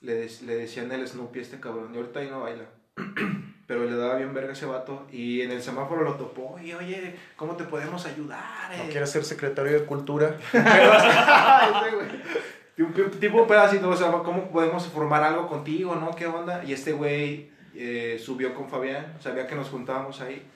[0.00, 1.94] Le, dec- le decían el Snoopy a este cabrón.
[1.94, 2.64] Y ahorita ahí no baila.
[3.66, 5.06] Pero le daba bien verga ese vato.
[5.10, 6.58] Y en el semáforo lo topó.
[6.60, 8.70] Y oye, ¿cómo te podemos ayudar?
[8.76, 10.36] ¿No eh?" quieres ser secretario de Cultura?
[12.76, 16.14] Tipo- Tipo un pedacito, o sea, ¿cómo podemos formar algo contigo, no?
[16.14, 16.62] ¿Qué onda?
[16.64, 20.46] Y este güey eh, subió con Fabián, sabía que nos juntábamos ahí.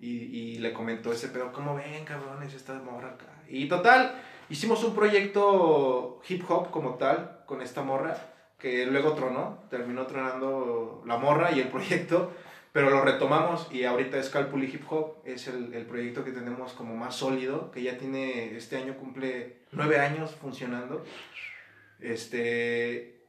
[0.00, 3.26] Y, y le comentó ese pedo, ¿cómo ven, cabrones, esta morra acá?
[3.48, 4.14] Y total,
[4.48, 8.16] hicimos un proyecto hip hop como tal, con esta morra,
[8.62, 12.32] que luego tronó, terminó tronando la morra y el proyecto,
[12.72, 16.72] pero lo retomamos y ahorita es Calpuli Hip Hop, es el, el proyecto que tenemos
[16.72, 21.04] como más sólido, que ya tiene, este año cumple nueve años funcionando.
[22.00, 23.20] Este,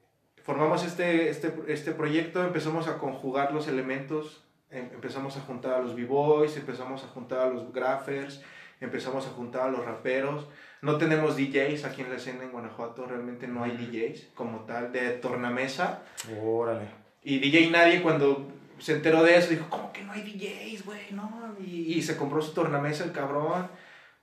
[0.44, 5.80] formamos este, este, este proyecto, empezamos a conjugar los elementos, em- empezamos a juntar a
[5.80, 8.42] los b-boys, empezamos a juntar a los graphers,
[8.82, 10.48] empezamos a juntar a los raperos.
[10.84, 14.92] No tenemos DJs aquí en la escena en Guanajuato, realmente no hay DJs como tal
[14.92, 16.04] de tornamesa.
[16.44, 16.90] Órale.
[17.24, 21.00] Y DJ Nadie cuando se enteró de eso dijo, ¿cómo que no hay DJs, güey?
[21.12, 21.56] No.
[21.58, 23.70] Y, y se compró su tornamesa el cabrón.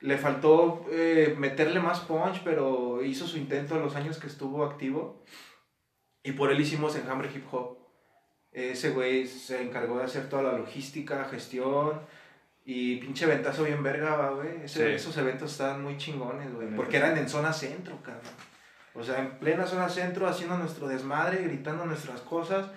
[0.00, 4.62] Le faltó eh, meterle más punch, pero hizo su intento en los años que estuvo
[4.66, 5.24] activo.
[6.22, 7.78] Y por él hicimos Enjambre Hip Hop.
[8.52, 12.02] Ese güey se encargó de hacer toda la logística, gestión.
[12.72, 14.68] Y pinche ventazo bien verga, güey.
[14.68, 14.80] Sí.
[14.80, 16.68] Esos eventos estaban muy chingones, güey.
[16.76, 18.22] Porque eran en zona centro, cabrón.
[18.94, 22.70] O sea, en plena zona centro, haciendo nuestro desmadre, gritando nuestras cosas,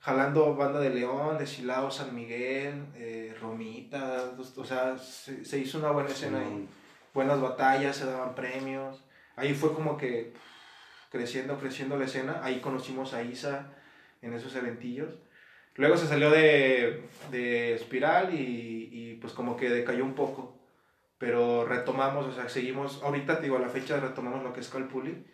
[0.00, 5.78] jalando banda de León, de Silao, San Miguel, eh, Romita, o sea, se, se hizo
[5.78, 6.68] una buena escena ahí.
[7.14, 9.04] Buenas batallas, se daban premios.
[9.36, 10.32] Ahí fue como que
[11.12, 12.40] creciendo, creciendo la escena.
[12.42, 13.70] Ahí conocimos a Isa
[14.20, 15.14] en esos eventillos.
[15.78, 20.54] Luego se salió de, de Espiral y, y pues como que decayó un poco.
[21.18, 24.68] Pero retomamos, o sea, seguimos, ahorita te digo, a la fecha retomamos lo que es
[24.68, 25.24] Calpuli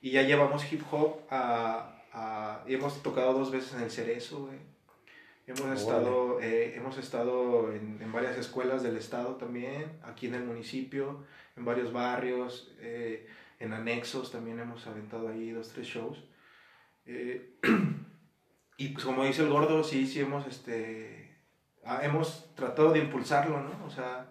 [0.00, 4.46] y ya llevamos hip hop a, a- y hemos tocado dos veces en el Cerezo,
[4.46, 4.58] güey.
[5.46, 10.44] Hemos estado, eh, hemos estado en, en varias escuelas del estado también, aquí en el
[10.44, 11.22] municipio,
[11.56, 13.26] en varios barrios, eh,
[13.60, 16.24] en anexos también hemos aventado ahí dos, tres shows.
[17.04, 17.50] Eh,
[18.78, 21.23] y pues como dice el gordo, sí, sí hemos, este,
[22.02, 23.84] hemos tratado de impulsarlo, ¿no?
[23.84, 24.26] O sea,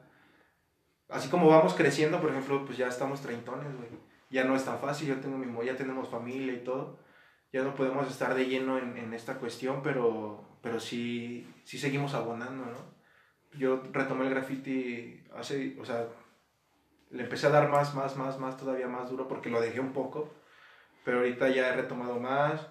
[1.09, 3.89] así como vamos creciendo, por ejemplo, pues ya estamos treintones, güey.
[4.29, 6.99] Ya no es tan fácil, yo tengo mi, ya tenemos familia y todo.
[7.51, 12.15] Ya no podemos estar de lleno en, en esta cuestión, pero, pero sí, sí seguimos
[12.15, 12.93] abonando, ¿no?
[13.57, 16.07] Yo retomé el graffiti hace, o sea,
[17.11, 19.93] le empecé a dar más, más, más, más, todavía más duro porque lo dejé un
[19.93, 20.33] poco.
[21.05, 22.67] Pero ahorita ya he retomado más.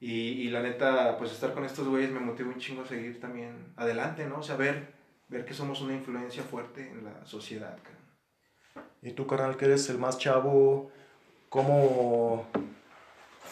[0.00, 3.20] Y, y la neta, pues estar con estos güeyes me motiva un chingo a seguir
[3.20, 4.38] también adelante, ¿no?
[4.38, 4.94] O sea, ver,
[5.28, 7.76] ver que somos una influencia fuerte en la sociedad.
[9.02, 10.90] Y tú, carnal, que eres el más chavo,
[11.50, 12.46] ¿cómo,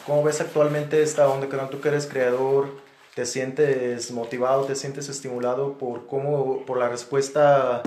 [0.07, 1.69] cómo ves actualmente esta onda, carnal?
[1.69, 2.81] Tú que eres creador,
[3.15, 7.83] ¿te sientes motivado, te sientes estimulado por cómo, por la respuesta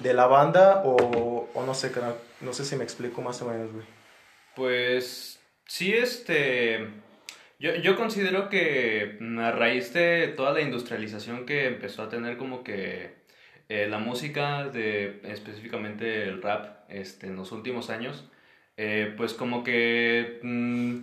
[0.00, 2.14] de la banda o, o no sé, carnal?
[2.40, 3.86] No sé si me explico más o menos, güey.
[4.54, 7.02] Pues sí, este...
[7.64, 12.36] Yo, yo considero que mm, a raíz de toda la industrialización que empezó a tener
[12.36, 13.14] como que
[13.70, 18.28] eh, la música, de, específicamente el rap, este, en los últimos años,
[18.76, 20.96] eh, pues como que mm,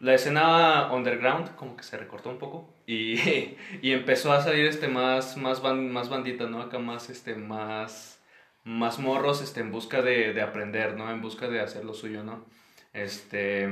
[0.00, 3.18] la escena underground como que se recortó un poco y,
[3.82, 6.62] y empezó a salir este más, más, ban- más bandita, ¿no?
[6.62, 8.22] Acá más, este, más,
[8.64, 11.10] más morros este, en busca de, de aprender, ¿no?
[11.10, 12.46] En busca de hacer lo suyo, ¿no?
[12.94, 13.68] Este,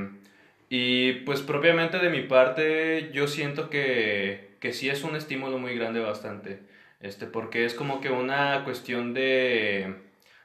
[0.69, 5.75] y pues propiamente de mi parte, yo siento que, que sí es un estímulo muy
[5.75, 6.59] grande bastante,
[7.01, 9.95] este, porque es como que una cuestión de,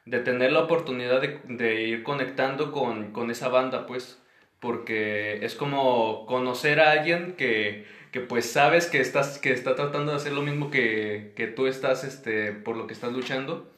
[0.05, 4.21] de tener la oportunidad de, de ir conectando con, con esa banda, pues,
[4.59, 10.11] porque es como conocer a alguien que, que pues sabes que, estás, que está tratando
[10.11, 13.71] de hacer lo mismo que, que tú estás, este, por lo que estás luchando.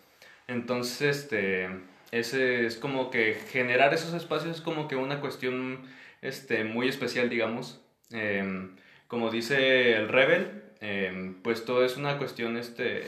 [0.47, 1.69] Entonces, este,
[2.11, 5.83] ese es como que generar esos espacios es como que una cuestión
[6.23, 7.79] este, muy especial, digamos.
[8.11, 8.75] Em,
[9.07, 13.03] como dice el Rebel, em, pues todo es una cuestión este,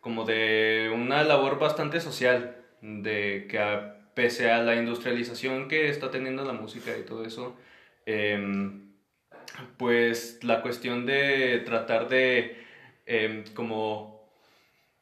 [0.00, 6.10] como de una labor bastante social, de que a- pese a la industrialización que está
[6.10, 7.54] teniendo la música y todo eso,
[8.06, 8.86] em,
[9.76, 12.56] pues la cuestión de tratar de
[13.54, 14.26] como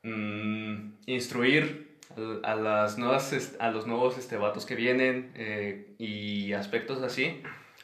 [0.03, 1.84] mm, instruir
[2.43, 7.43] a, las nuevas, a los nuevos este, vatos que vienen eh, y aspectos así,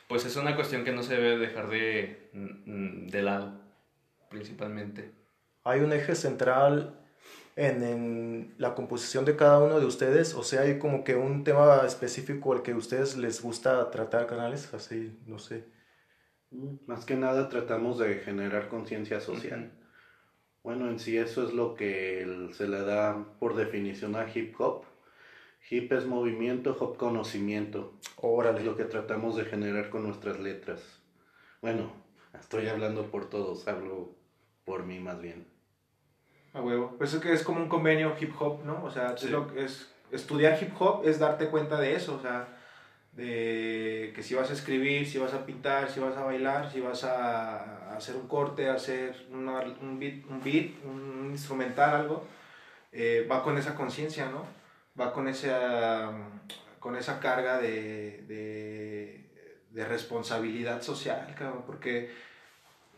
[0.09, 3.61] pues es una cuestión que no se debe dejar de, mm, de lado,
[4.29, 5.13] principalmente.
[5.65, 7.01] Hay un eje central
[7.57, 10.35] en, en, la composición de cada uno de ustedes?
[10.35, 14.27] O sea, hay como que un tema específico al que a ustedes les gusta tratar,
[14.27, 15.67] canales, así, no sé.
[16.51, 19.73] Mm, más que nada tratamos de generar conciencia social.
[20.63, 24.85] Bueno, en sí eso es lo que se le da por definición a hip hop.
[25.71, 27.95] Hip es movimiento, hop conocimiento.
[28.17, 28.61] Órale.
[28.61, 30.81] Es lo que tratamos de generar con nuestras letras.
[31.63, 31.93] Bueno,
[32.39, 34.15] estoy hablando por todos, hablo
[34.65, 35.47] por mí más bien.
[36.53, 36.95] A huevo.
[36.99, 38.85] Pues es que es como un convenio hip hop, ¿no?
[38.85, 42.21] O sea, es lo que es, estudiar hip hop es darte cuenta de eso, o
[42.21, 42.49] sea,
[43.13, 46.81] de que si vas a escribir, si vas a pintar, si vas a bailar, si
[46.81, 52.27] vas a, hacer un corte, hacer un, beat, un beat, un instrumental, algo,
[52.93, 54.45] eh, va con esa conciencia, ¿no?
[54.99, 56.11] Va con esa,
[56.79, 61.35] con esa carga de, de, responsabilidad social,
[61.67, 62.11] porque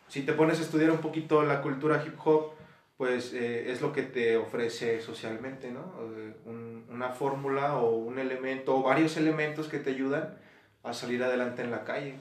[0.09, 2.55] si te pones a estudiar un poquito la cultura hip hop,
[2.97, 5.93] pues eh, es lo que te ofrece socialmente, ¿no?
[6.17, 6.35] Eh,
[6.89, 10.39] una fórmula o un elemento o varios elementos que te ayudan
[10.83, 12.19] a salir adelante en la calle.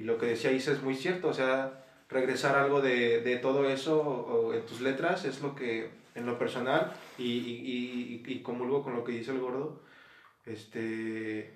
[0.00, 3.68] Y lo que decía Isa es muy cierto, o sea, regresar algo de, de todo
[3.68, 8.82] eso en tus letras es lo que, en lo personal, y, y, y, y comulgo
[8.82, 9.82] con lo que dice el gordo,
[10.46, 11.52] este,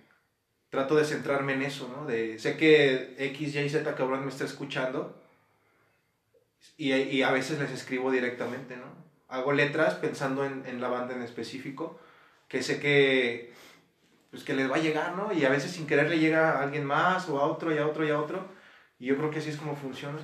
[0.68, 2.04] trato de centrarme en eso, ¿no?
[2.04, 5.18] De, sé que X, Y, Z cabrón me está escuchando,
[6.76, 8.92] y, y, a veces les escribo directamente, ¿no?
[9.28, 11.98] Hago letras pensando en, en, la banda en específico,
[12.48, 13.54] que sé que,
[14.34, 15.32] pues que les va a llegar, ¿no?
[15.32, 17.86] Y a veces sin querer le llega a alguien más, o a otro, y a
[17.86, 18.46] otro, y a otro.
[18.98, 20.18] Y yo creo que así es como funciona.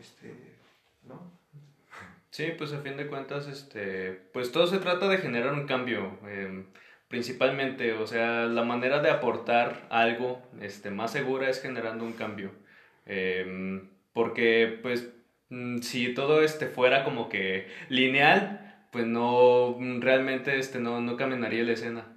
[0.00, 0.56] Este,
[1.04, 1.32] ¿no?
[2.30, 6.18] Sí, pues a fin de cuentas, este, pues todo se trata de generar un cambio,
[6.26, 6.64] eh,
[7.08, 12.50] principalmente, o sea, la manera de aportar algo este, más segura es generando un cambio.
[13.06, 15.08] Eh, porque, pues,
[15.48, 21.16] Mm, si todo este fuera como que lineal, pues no, mm, realmente este no, no
[21.16, 22.16] caminaría la escena.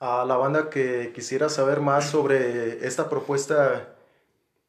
[0.00, 3.94] A la banda que quisiera saber más sobre esta propuesta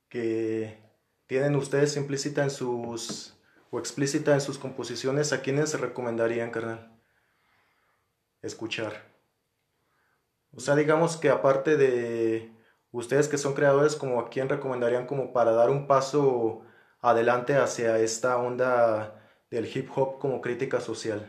[0.09, 0.77] que
[1.25, 3.33] tienen ustedes implícita en sus
[3.71, 6.91] o explícita en sus composiciones, ¿a quiénes recomendarían, carnal?
[8.41, 8.93] Escuchar.
[10.53, 12.51] O sea, digamos que aparte de
[12.93, 16.61] Ustedes que son creadores, como a quién recomendarían como para dar un paso
[16.99, 19.15] adelante hacia esta onda
[19.49, 21.25] del hip hop como crítica social?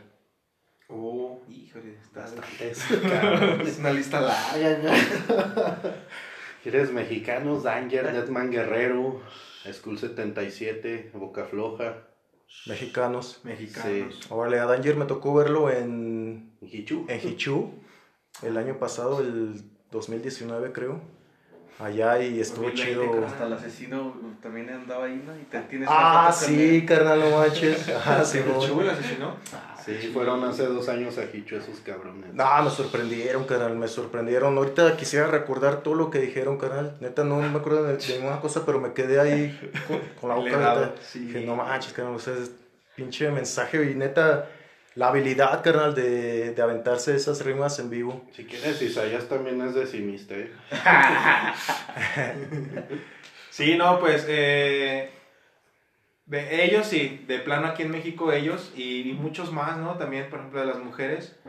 [0.89, 2.25] Oh, híjole, está
[3.63, 4.97] es una lista larga.
[6.61, 7.63] ¿Quieres mexicanos?
[7.63, 9.21] Danger, Deadman Guerrero,
[9.71, 12.07] School 77, Boca Floja.
[12.67, 13.41] Mexicanos.
[13.43, 14.15] Mexicanos.
[14.15, 14.27] Sí.
[14.29, 16.51] Órale, a Danger me tocó verlo en...
[16.61, 17.05] Hichu.
[17.09, 17.73] En Hichu.
[18.41, 21.01] El año pasado, el 2019 creo
[21.79, 23.25] allá y estuvo chido.
[23.25, 25.35] Hasta el asesino también andaba ahí, ¿no?
[25.35, 27.89] Y te tienes ah, sí, carnal, no manches.
[28.05, 29.35] Ah, sí, ¿El el asesino?
[29.85, 32.33] Sí, fueron hace dos años a Hicho esos cabrones.
[32.33, 34.57] No, me sorprendieron, carnal, me sorprendieron.
[34.57, 36.97] Ahorita quisiera recordar todo lo que dijeron, carnal.
[36.99, 39.71] Neta, no me acuerdo de, ninguna cosa, pero me quedé ahí
[40.19, 40.93] con, la boca.
[41.01, 41.19] Sí.
[41.19, 42.51] Dije, no manches, carnal, ustedes,
[42.95, 44.49] pinche mensaje y neta
[44.95, 48.23] la habilidad, carnal, de, de, aventarse esas rimas en vivo.
[48.35, 50.51] Si quieres, Isaías también es decimista, ¿eh?
[53.49, 55.09] sí, no, pues, eh,
[56.39, 59.97] ellos sí, de plano aquí en México ellos y, y, muchos más, ¿no?
[59.97, 61.39] También, por ejemplo, de las mujeres,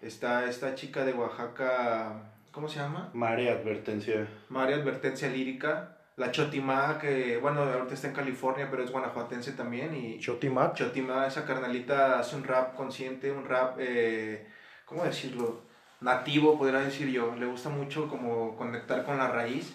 [0.00, 3.10] está esta chica de Oaxaca, ¿cómo se llama?
[3.14, 4.28] María Advertencia.
[4.48, 9.94] María Advertencia Lírica la Chotimá, que bueno, ahorita está en California, pero es guanajuatense también.
[9.94, 10.72] Y Chotimá.
[10.72, 14.46] Chotimá, esa carnalita hace un rap consciente, un rap, eh,
[14.84, 15.62] ¿cómo decirlo?
[16.00, 17.34] Nativo, podría decir yo.
[17.34, 19.74] Le gusta mucho como conectar con la raíz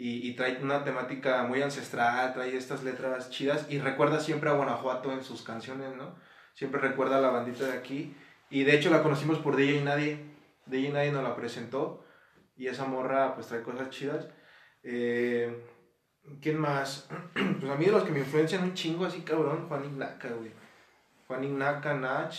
[0.00, 5.10] y, trae una temática muy ancestral, trae estas letras chidas y recuerda siempre a Guanajuato
[5.10, 6.14] en sus canciones, ¿no?
[6.54, 8.16] Siempre recuerda a la bandita de aquí.
[8.48, 10.24] Y de hecho la conocimos por DJ Nadie.
[10.66, 12.04] DJ Nadie nos la presentó
[12.56, 14.28] y esa morra pues trae cosas chidas.
[14.84, 15.64] Eh,
[16.40, 17.08] ¿Quién más?
[17.60, 20.52] Pues a mí de los que me influencian un chingo así, cabrón, Juan Ignaca, güey.
[21.26, 22.34] Juan Ignaca, Nach,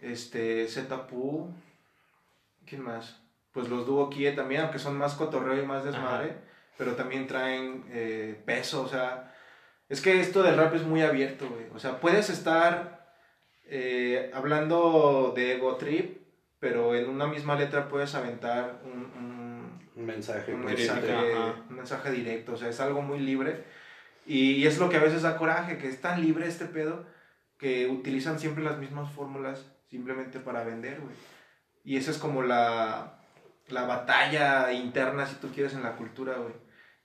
[0.00, 1.52] este, Zetapu.
[2.64, 3.20] ¿Quién más?
[3.52, 6.45] Pues los Duo Kie también, aunque son más cotorreo y más desmadre,
[6.76, 9.32] pero también traen eh, peso, o sea.
[9.88, 11.66] Es que esto del rap es muy abierto, güey.
[11.74, 13.06] O sea, puedes estar
[13.64, 16.22] eh, hablando de ego trip,
[16.58, 20.52] pero en una misma letra puedes aventar un, un- Un mensaje.
[20.54, 21.14] un mensaje,
[21.70, 23.64] un mensaje directo, o sea, es algo muy libre.
[24.26, 27.06] Y, es lo que a veces da coraje, que es tan libre este pedo
[27.58, 31.14] que utilizan siempre las mismas fórmulas simplemente para vender, güey.
[31.84, 33.20] Y esa es como la,
[33.68, 36.54] la batalla interna, si tú quieres, en la cultura, güey.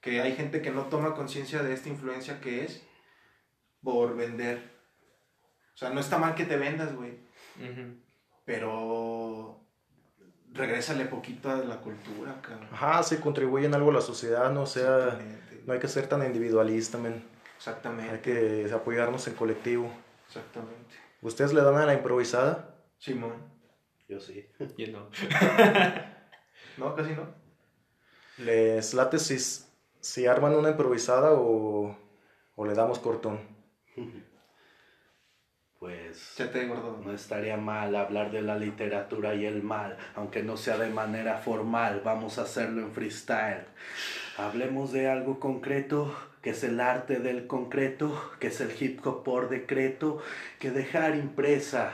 [0.02, 2.84] Que hay gente que no toma conciencia de esta influencia que es
[3.84, 4.72] por vender.
[5.74, 7.20] O sea, no está mal que te vendas, güey,
[8.46, 9.64] pero
[10.52, 12.68] regrésale poquito a la cultura, cabrón.
[12.72, 15.20] Ajá, sí, contribuyen algo a la sociedad, no o sea,
[15.66, 17.24] no hay que ser tan individualista, men.
[17.56, 18.12] Exactamente.
[18.12, 19.92] Hay que apoyarnos en colectivo.
[20.28, 20.96] Exactamente.
[21.22, 22.76] ¿Ustedes le dan a la improvisada?
[22.98, 23.34] Simón.
[24.08, 24.48] Yo sí.
[24.78, 25.10] Yo no.
[26.78, 27.28] No, casi no.
[28.38, 29.38] ¿Les late si,
[30.02, 31.96] si arman una improvisada o,
[32.56, 33.40] o le damos cortón?
[35.82, 40.56] Pues Ya te no estaría mal hablar de la literatura y el mal, aunque no
[40.56, 43.66] sea de manera formal, vamos a hacerlo en freestyle.
[44.38, 49.24] Hablemos de algo concreto, que es el arte del concreto, que es el hip hop
[49.24, 50.22] por decreto,
[50.60, 51.94] que dejar impresa,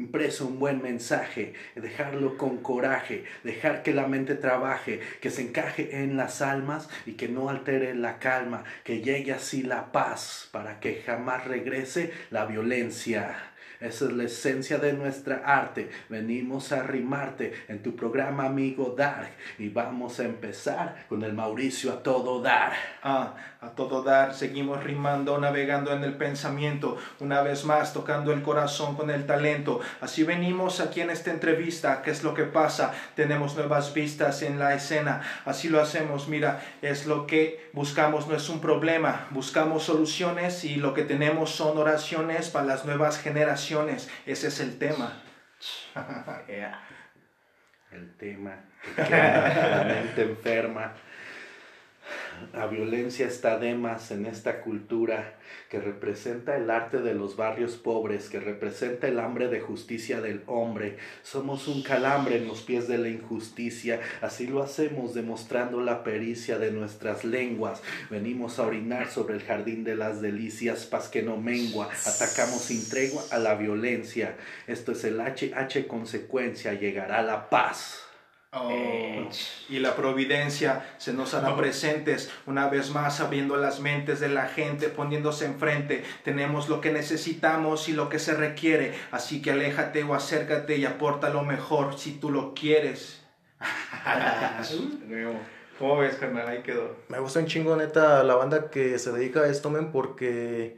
[0.00, 6.02] impreso un buen mensaje, dejarlo con coraje, dejar que la mente trabaje, que se encaje
[6.02, 10.80] en las almas y que no altere la calma, que llegue así la paz para
[10.80, 13.36] que jamás regrese la violencia.
[13.80, 15.88] Esa es la esencia de nuestra arte.
[16.10, 21.90] Venimos a rimarte en tu programa amigo Dark y vamos a empezar con el Mauricio
[21.92, 22.72] a todo dar.
[23.02, 28.42] Ah, a todo dar, seguimos rimando, navegando en el pensamiento, una vez más tocando el
[28.42, 29.80] corazón con el talento.
[30.00, 32.92] Así venimos aquí en esta entrevista, ¿qué es lo que pasa?
[33.14, 38.34] Tenemos nuevas vistas en la escena, así lo hacemos, mira, es lo que buscamos, no
[38.34, 44.08] es un problema, buscamos soluciones y lo que tenemos son oraciones para las nuevas generaciones,
[44.24, 45.22] ese es el tema.
[47.92, 48.56] El tema
[48.94, 50.94] que la mente enferma.
[52.52, 55.38] La violencia está de más en esta cultura
[55.68, 60.42] que representa el arte de los barrios pobres, que representa el hambre de justicia del
[60.46, 60.96] hombre.
[61.22, 66.58] Somos un calambre en los pies de la injusticia, así lo hacemos demostrando la pericia
[66.58, 67.82] de nuestras lenguas.
[68.10, 71.88] Venimos a orinar sobre el jardín de las delicias, paz que no mengua.
[72.06, 74.36] Atacamos sin tregua a la violencia.
[74.66, 78.09] Esto es el HH consecuencia, llegará la paz.
[78.52, 78.68] Oh,
[79.68, 84.48] y la providencia se nos hará presentes una vez más abriendo las mentes de la
[84.48, 86.02] gente poniéndose enfrente.
[86.24, 88.92] Tenemos lo que necesitamos y lo que se requiere.
[89.12, 93.22] Así que aléjate o acércate y aporta lo mejor si tú lo quieres.
[95.78, 96.48] ¿Cómo ves, carnal?
[96.48, 96.96] Ahí quedó.
[97.08, 100.76] Me gusta un chingo, neta, la banda que se dedica a esto, men, porque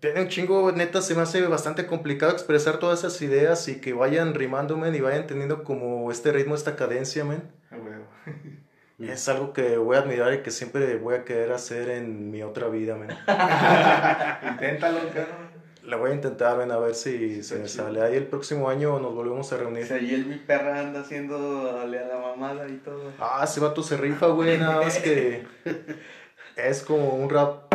[0.00, 3.92] tiene un chingo, neta, se me hace bastante complicado expresar todas esas ideas y que
[3.92, 7.42] vayan rimando, men, y vayan teniendo como este ritmo, esta cadencia, men.
[7.70, 8.04] A huevo.
[9.00, 12.42] Es algo que voy a admirar y que siempre voy a querer hacer en mi
[12.42, 13.08] otra vida, men.
[14.52, 15.50] Inténtalo, cabrón.
[15.84, 18.02] La voy a intentar, men, a ver si se me sale.
[18.02, 19.86] Ahí el próximo año nos volvemos a O reunir.
[19.86, 23.12] sea, y él, mi perra, anda haciendo a la mamada y todo.
[23.18, 25.46] Ah, ese vato se rifa, güey, nada más que
[26.56, 27.72] es como un rap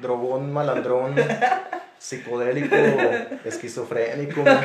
[0.00, 1.14] drogón, malandrón,
[1.98, 2.76] psicodélico,
[3.44, 4.42] esquizofrénico.
[4.42, 4.58] men.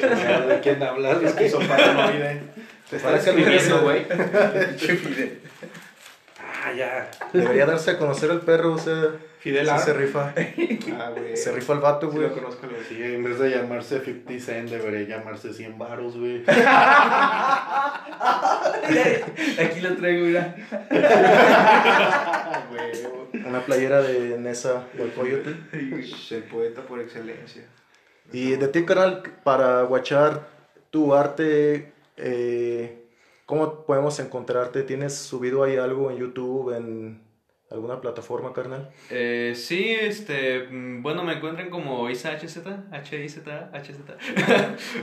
[0.00, 1.22] ¿Sabes de quién hablas?
[1.22, 2.42] Esquizoparanoide.
[2.88, 4.06] Te está Parece escribiendo, güey.
[6.62, 7.10] Ah, ya.
[7.32, 9.78] Debería darse a conocer el perro, o sea, Fidel sí A.
[9.78, 10.34] se rifa.
[10.98, 11.34] Ah, güey.
[11.36, 12.28] Se rifa el vato, Sí güey.
[12.28, 12.82] lo conozco, güey.
[12.86, 16.44] Sí, en vez de llamarse 50 Cent, debería llamarse 100 varos, güey.
[19.58, 20.54] Aquí lo traigo, mira.
[22.70, 23.44] Güey.
[23.46, 24.84] Una playera de Nessa
[25.16, 25.56] Coyote.
[25.72, 27.62] El poeta por excelencia.
[28.32, 30.46] Y de ti, canal, para guachar
[30.90, 32.99] tu arte, eh,
[33.50, 34.84] ¿cómo podemos encontrarte?
[34.84, 37.20] ¿Tienes subido ahí algo en YouTube, en
[37.68, 38.92] alguna plataforma, carnal?
[39.10, 42.58] Eh, sí, este, mm, bueno, me encuentran como Isa HZ,
[42.92, 43.98] H-I-Z, HZ.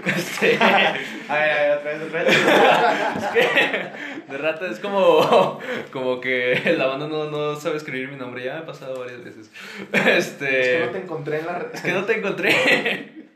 [0.15, 2.37] este, A ver, a ver, otra vez, otra vez.
[3.17, 5.59] es que de rato es como,
[5.91, 9.25] como que la banda no, no sabe escribir mi nombre, ya me ha pasado varias
[9.25, 9.51] veces.
[9.91, 11.73] Este, Es que no te encontré en la red.
[11.73, 13.27] es que no te encontré.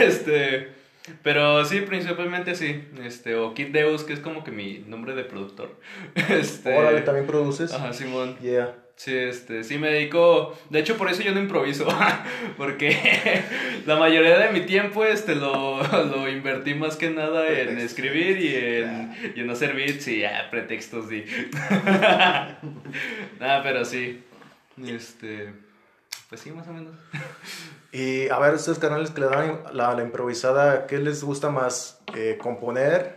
[0.00, 0.68] Este,
[1.22, 2.84] pero sí, principalmente sí.
[3.04, 5.76] Este, o Kid Deus, que es como que mi nombre de productor.
[6.28, 7.72] Este, Órale, ¿también produces?
[7.72, 8.36] Ajá, Simón.
[8.40, 8.74] Yeah.
[8.98, 11.86] Sí, este, sí me dedico, de hecho por eso yo no improviso,
[12.56, 13.44] porque
[13.86, 18.56] la mayoría de mi tiempo este lo, lo invertí más que nada en escribir y
[18.56, 21.24] en, y en hacer beats y ya, pretextos y...
[23.38, 24.24] Nada, pero sí,
[24.84, 25.52] este,
[26.28, 26.96] pues sí, más o menos.
[27.92, 32.00] Y a ver, ustedes canales que le dan la, la improvisada, ¿qué les gusta más?
[32.14, 33.16] Eh, ¿Componer?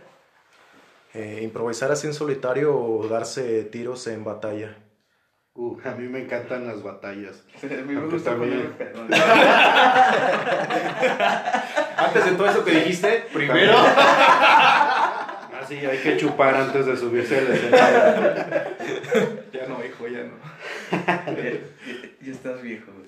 [1.14, 4.78] eh, ¿Improvisar así en solitario o darse tiros en batalla?
[5.54, 7.44] Uh, a mí me encantan las batallas.
[7.62, 9.16] A mí me Aunque gusta también- ponerme.
[11.98, 13.74] Antes de todo eso que dijiste, primero.
[15.54, 17.98] Ah, sí, hay que chupar antes de subirse al escenario.
[19.52, 20.32] ya no, hijo, ya no.
[20.90, 21.52] Ya,
[22.20, 23.01] ya estás viejo, güey.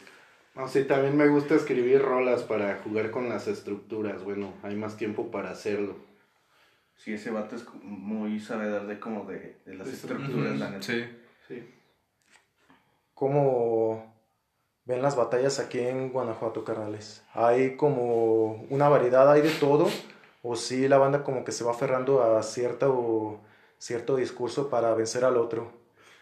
[0.54, 4.22] No, sí, también me gusta escribir rolas para jugar con las estructuras.
[4.22, 5.96] Bueno, hay más tiempo para hacerlo.
[6.96, 10.82] Sí, ese vato es muy sabedor de como de, de las estructuras, la neta.
[10.82, 11.04] Sí.
[11.48, 11.74] Sí.
[13.14, 14.14] ¿Cómo
[14.84, 17.24] ven las batallas aquí en Guanajuato, carnales?
[17.32, 19.88] ¿Hay como una variedad, hay de todo?
[20.42, 23.40] ¿O sí la banda como que se va aferrando a cierta o
[23.78, 25.72] cierto discurso para vencer al otro?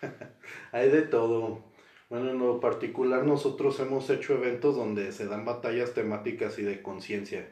[0.72, 1.71] Hay de todo.
[2.12, 6.82] Bueno, en lo particular nosotros hemos hecho eventos donde se dan batallas temáticas y de
[6.82, 7.48] conciencia.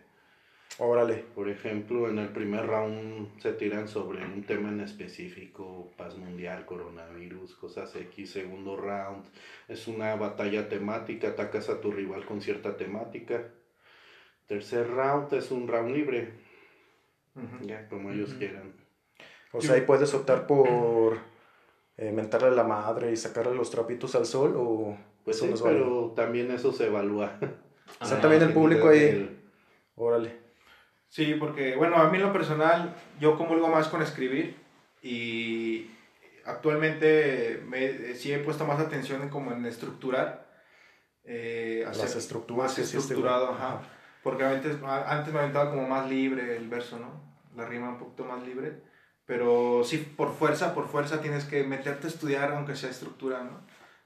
[0.76, 1.24] Órale.
[1.34, 6.66] Por ejemplo, en el primer round se tiran sobre un tema en específico, paz mundial,
[6.66, 8.32] coronavirus, cosas X.
[8.32, 9.24] Segundo round
[9.66, 13.48] es una batalla temática, atacas a tu rival con cierta temática.
[14.46, 16.34] Tercer round es un round libre,
[17.62, 18.74] ya como ellos quieran.
[19.52, 21.16] O sea, ahí puedes optar por
[22.00, 25.54] eh, mentarle la madre y sacarle los trapitos al sol o Pues eso sí, no
[25.56, 25.84] es válido?
[25.84, 27.38] pero también eso se evalúa.
[28.00, 28.98] O sea, Ah, también el público ahí.
[29.00, 29.40] El-
[29.96, 30.38] Órale.
[31.08, 34.56] Sí, porque, bueno, a mí en lo personal, yo comulgo más con escribir
[35.02, 35.90] y
[36.46, 40.48] actualmente me, sí he puesto más atención en como en estructurar.
[41.24, 43.82] eh, Las hacer estructuras, Más sí, este, estructurado, ajá.
[44.22, 47.22] Porque antes, antes me aventaba como más libre el verso, ¿no?
[47.56, 48.82] La rima un poquito más libre.
[49.30, 53.60] Pero sí, por fuerza, por fuerza tienes que meterte a estudiar aunque sea estructura, ¿no?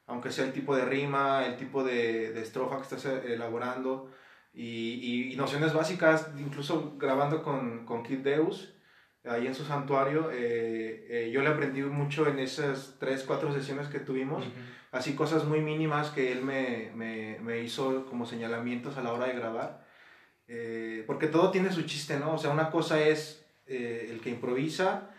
[0.07, 4.11] Aunque sea el tipo de rima, el tipo de, de estrofa que estás eh, elaborando
[4.53, 4.69] y,
[5.09, 8.75] y- y nociones básicas, incluso grabando con, con Kid Deus,
[9.25, 13.89] ahí en su santuario, eh, eh, yo le aprendí mucho en esas tres, cuatro sesiones
[13.89, 14.45] que tuvimos,
[14.93, 19.27] así cosas muy mínimas que él me, me, me hizo como señalamientos a la hora
[19.29, 19.71] de grabar,
[20.47, 22.35] Eh, porque todo tiene su chiste, ¿no?
[22.35, 25.11] O sea, una cosa es eh, el que improvisa,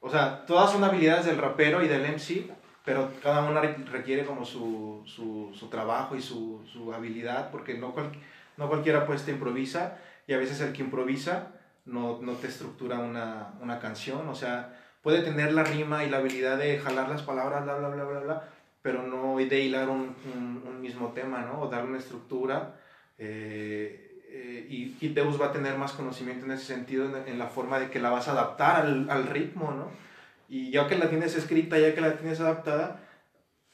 [0.00, 2.50] o sea, todas son habilidades del rapero y del MC,
[2.84, 7.74] pero cada una re- requiere como su, su, su trabajo y su, su habilidad, porque
[7.74, 8.12] no, cual-
[8.56, 11.48] no cualquiera pues te improvisa, y a veces el que improvisa
[11.84, 16.18] no, no te estructura una, una canción, o sea, puede tener la rima y la
[16.18, 18.42] habilidad de jalar las palabras, bla, bla, bla, bla, bla,
[18.82, 21.60] pero no de hilar un, un, un mismo tema, ¿no?
[21.62, 22.76] O dar una estructura.
[23.18, 27.38] eh, eh, y Kid Deus va a tener más conocimiento en ese sentido, en, en
[27.38, 29.90] la forma de que la vas a adaptar al, al ritmo, ¿no?
[30.48, 33.00] Y ya que la tienes escrita, ya que la tienes adaptada,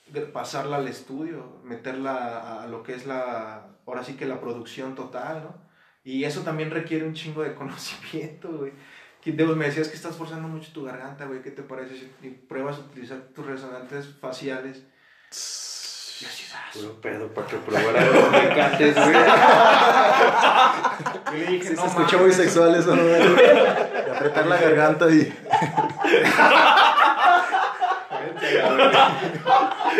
[0.08, 4.40] de pasarla al estudio, meterla a, a lo que es la, ahora sí que la
[4.40, 5.64] producción total, ¿no?
[6.04, 8.72] Y eso también requiere un chingo de conocimiento, güey.
[9.20, 12.28] Kid Deus, me decías que estás forzando mucho tu garganta, güey, ¿qué te parece si
[12.30, 14.84] pruebas a utilizar tus resonantes faciales?
[15.30, 15.73] Y
[16.26, 19.12] así, "Ah, Puro pedo para que probara los mecantes, güey.
[21.26, 22.36] Yo le dije, Sí, no se escucha muy mames".
[22.36, 23.02] sexual eso, ¿no?
[23.02, 25.32] De apretar la garganta y...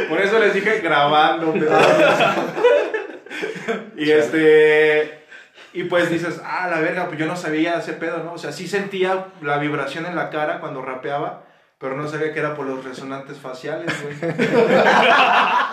[0.09, 1.53] Por eso les dije grabando.
[1.53, 1.73] pero-
[3.97, 5.25] y este.
[5.73, 8.35] Y pues dices, ah, la verga, pues yo no sabía ese pedo, ¿no?
[8.35, 11.43] O sea, sí sentía la vibración en la cara cuando rapeaba,
[11.79, 14.15] pero no sabía que era por los resonantes faciales, güey.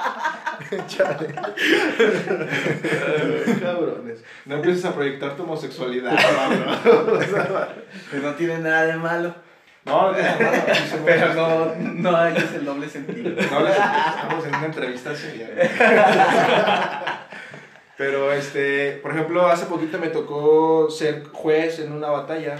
[0.87, 1.33] Chale.
[3.59, 4.23] Cabrones.
[4.45, 7.19] No empieces a proyectar tu homosexualidad, cabrón.
[8.09, 9.35] Pues no tiene nada de malo.
[9.83, 13.29] No, no, no, no, Pero no, no hay el doble sentido.
[13.31, 15.49] No estamos en una entrevista seria.
[17.97, 22.57] Pero, este, por ejemplo, hace poquito me tocó ser juez en una batalla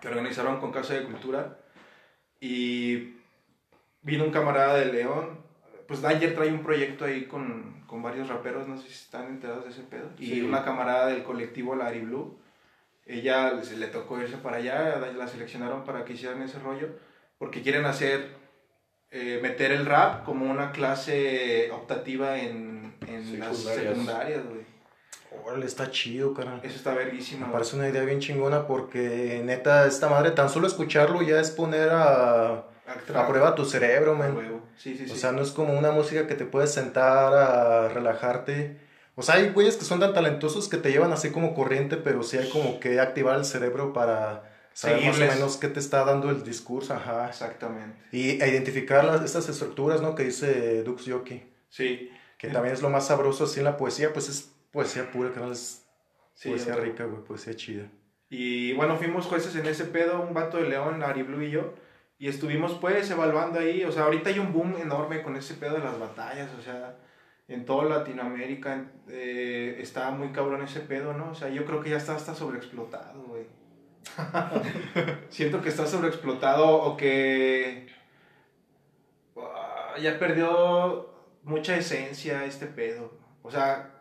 [0.00, 1.58] que organizaron con Casa de Cultura
[2.40, 3.16] y
[4.02, 5.47] vino un camarada de León.
[5.88, 9.64] Pues Danger trae un proyecto ahí con, con varios raperos, no sé si están enterados
[9.64, 10.10] de ese pedo.
[10.18, 12.38] Y una camarada del colectivo Larry Blue.
[13.06, 16.90] Ella se le tocó irse para allá, la seleccionaron para que hicieran ese rollo,
[17.38, 18.36] porque quieren hacer
[19.10, 23.92] eh, meter el rap como una clase optativa en, en las Secundarias.
[23.94, 24.60] secundarias, güey.
[25.42, 26.60] Órale, está chido, carnal.
[26.62, 27.46] Eso está verguísimo.
[27.46, 31.50] Me parece una idea bien chingona porque neta, esta madre, tan solo escucharlo ya es
[31.50, 32.66] poner a,
[33.14, 34.36] a prueba tu cerebro, man.
[34.76, 35.12] Sí, sí, sí.
[35.12, 38.76] O sea, no es como una música que te puedes sentar a relajarte.
[39.14, 42.22] O sea, hay güeyes que son tan talentosos que te llevan así como corriente, pero
[42.22, 45.30] sí hay como que activar el cerebro para saber más Seguirles.
[45.30, 47.28] o menos qué te está dando el discurso, ajá.
[47.28, 47.98] Exactamente.
[48.12, 50.14] Y identificar las, estas estructuras, ¿no?
[50.14, 51.42] Que dice Dux Yoki.
[51.68, 52.10] Sí.
[52.38, 55.40] que también es lo más sabroso así en la poesía, pues es poesía pura, que
[55.40, 55.84] no es
[56.34, 57.90] Sí, poesía rica, güey, poesía chida.
[58.30, 61.74] Y bueno, fuimos jueces en ese pedo, un vato de León, Ari Blue y yo.
[62.18, 65.74] Y estuvimos pues evaluando ahí, o sea, ahorita hay un boom enorme con ese pedo
[65.74, 66.96] de las batallas, o sea,
[67.46, 71.30] en toda Latinoamérica eh, está muy cabrón ese pedo, ¿no?
[71.30, 73.46] O sea, yo creo que ya está hasta sobreexplotado, güey.
[75.28, 77.86] Siento que está sobreexplotado o que
[79.36, 81.14] ah, ya perdió
[81.44, 83.12] mucha esencia este pedo.
[83.42, 83.97] O sea,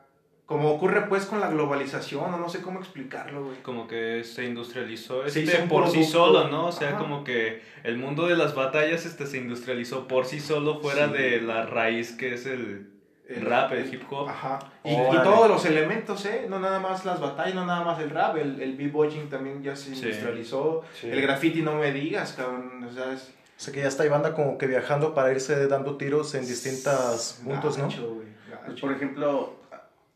[0.47, 3.57] como ocurre pues con la globalización, o no sé cómo explicarlo, güey.
[3.61, 6.11] Como que se industrializó Se este un por sí producto.
[6.17, 6.67] solo, ¿no?
[6.67, 6.97] O sea, Ajá.
[6.97, 11.13] como que el mundo de las batallas este, se industrializó por sí solo fuera Sí.
[11.13, 12.89] de la raíz que es el,
[13.27, 14.29] el rap, el hip hop.
[14.29, 14.59] Ajá.
[14.85, 15.19] Y, y Órale.
[15.29, 16.45] todos los elementos, ¿eh?
[16.49, 18.37] No nada más las batallas, no nada más el rap.
[18.37, 20.01] El, el b-boying también ya se Sí.
[20.01, 20.83] industrializó.
[20.93, 21.09] Sí.
[21.09, 22.85] El graffiti, no me digas, cabrón.
[22.89, 23.33] O sea, es.
[23.57, 26.45] O sea que ya está hay banda como que viajando para irse dando tiros en
[26.47, 27.85] distintos puntos, ¿no?
[27.89, 28.63] gacho, güey, gacho.
[28.67, 29.56] Pues, por ejemplo,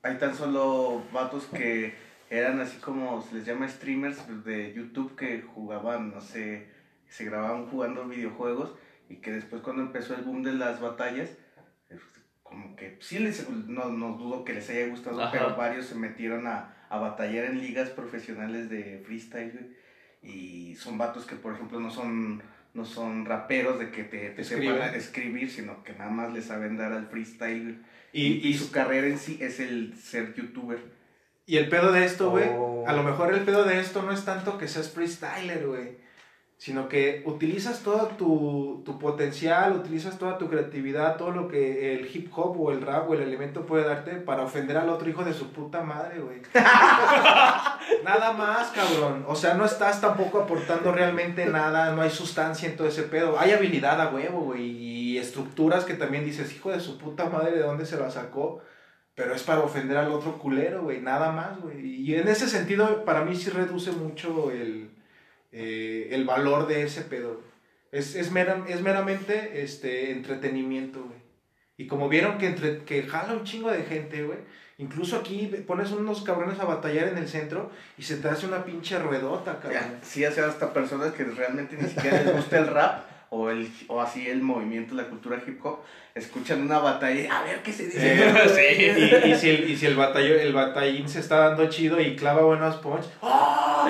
[0.04, 1.94] hay tan solo vatos que
[2.30, 6.70] eran así como se les llama streamers pues, de YouTube que jugaban, no sé,
[7.08, 8.74] se grababan jugando videojuegos
[9.10, 11.30] y que después cuando empezó el boom de las batallas,
[11.90, 12.00] eh,
[12.42, 15.32] como que sí les, no, no dudo que les haya gustado, Ajá.
[15.32, 19.78] pero varios se metieron a, a batallar en ligas profesionales de freestyle
[20.22, 22.42] y son vatos que por ejemplo no son
[22.74, 26.78] no son raperos de que te, te sepan escribir, sino que nada más le saben
[26.78, 27.84] dar al freestyle.
[28.14, 30.80] Y, Y, su carrera en sí es el ser youtuber.
[31.46, 32.50] y el pedo de esto, güey.
[32.50, 32.84] Oh.
[32.88, 35.98] A lo mejor el pedo de esto no es tanto que seas freestyler, güey.
[36.62, 42.16] Sino que utilizas todo tu, tu potencial, utilizas toda tu creatividad, todo lo que el
[42.16, 45.24] hip hop o el rap o el elemento puede darte para ofender al otro hijo
[45.24, 46.40] de su puta madre, güey.
[48.04, 49.26] nada más, cabrón.
[49.28, 53.40] O sea, no estás tampoco aportando realmente nada, no hay sustancia en todo ese pedo.
[53.40, 57.54] Hay habilidad a huevo, güey, y estructuras que también dices, hijo de su puta madre,
[57.54, 58.62] ¿de dónde se la sacó?
[59.16, 61.84] Pero es para ofender al otro culero, güey, nada más, güey.
[61.84, 64.91] Y en ese sentido, para mí sí reduce mucho el,
[65.52, 67.42] eh, el valor de ese pedo.
[67.92, 71.20] Es, es, mera- es meramente este, entretenimiento, güey.
[71.78, 74.38] Y como vieron que, entre, que jala un chingo de gente, güey.
[74.78, 78.64] Incluso aquí pones unos cabrones a batallar en el centro y se te hace una
[78.66, 79.82] pinche ruedota, cabrón.
[80.02, 84.02] Sí, hace hasta personas que realmente ni siquiera les gusta el rap o, el, o
[84.02, 85.80] así el movimiento, la cultura hip hop,
[86.16, 88.16] escuchan una batalla y a ver qué se dice.
[88.16, 92.02] Eh, y, y si el, y si el, batallo, el batallín se está dando chido
[92.02, 93.88] y clava buenos punch, ¡oh!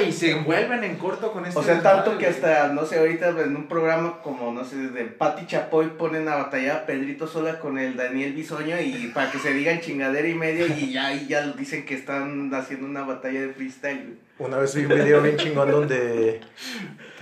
[0.00, 3.30] Y se envuelven en corto con este O sea, tanto que hasta, no sé, ahorita
[3.30, 7.58] en un programa como, no sé, de Patti Chapoy ponen a batallar a Pedrito Sola
[7.60, 11.26] con el Daniel Bisoño y para que se digan chingadera y media y ya, y
[11.26, 14.18] ya dicen que están haciendo una batalla de freestyle.
[14.38, 16.40] Una vez vi un video bien chingón donde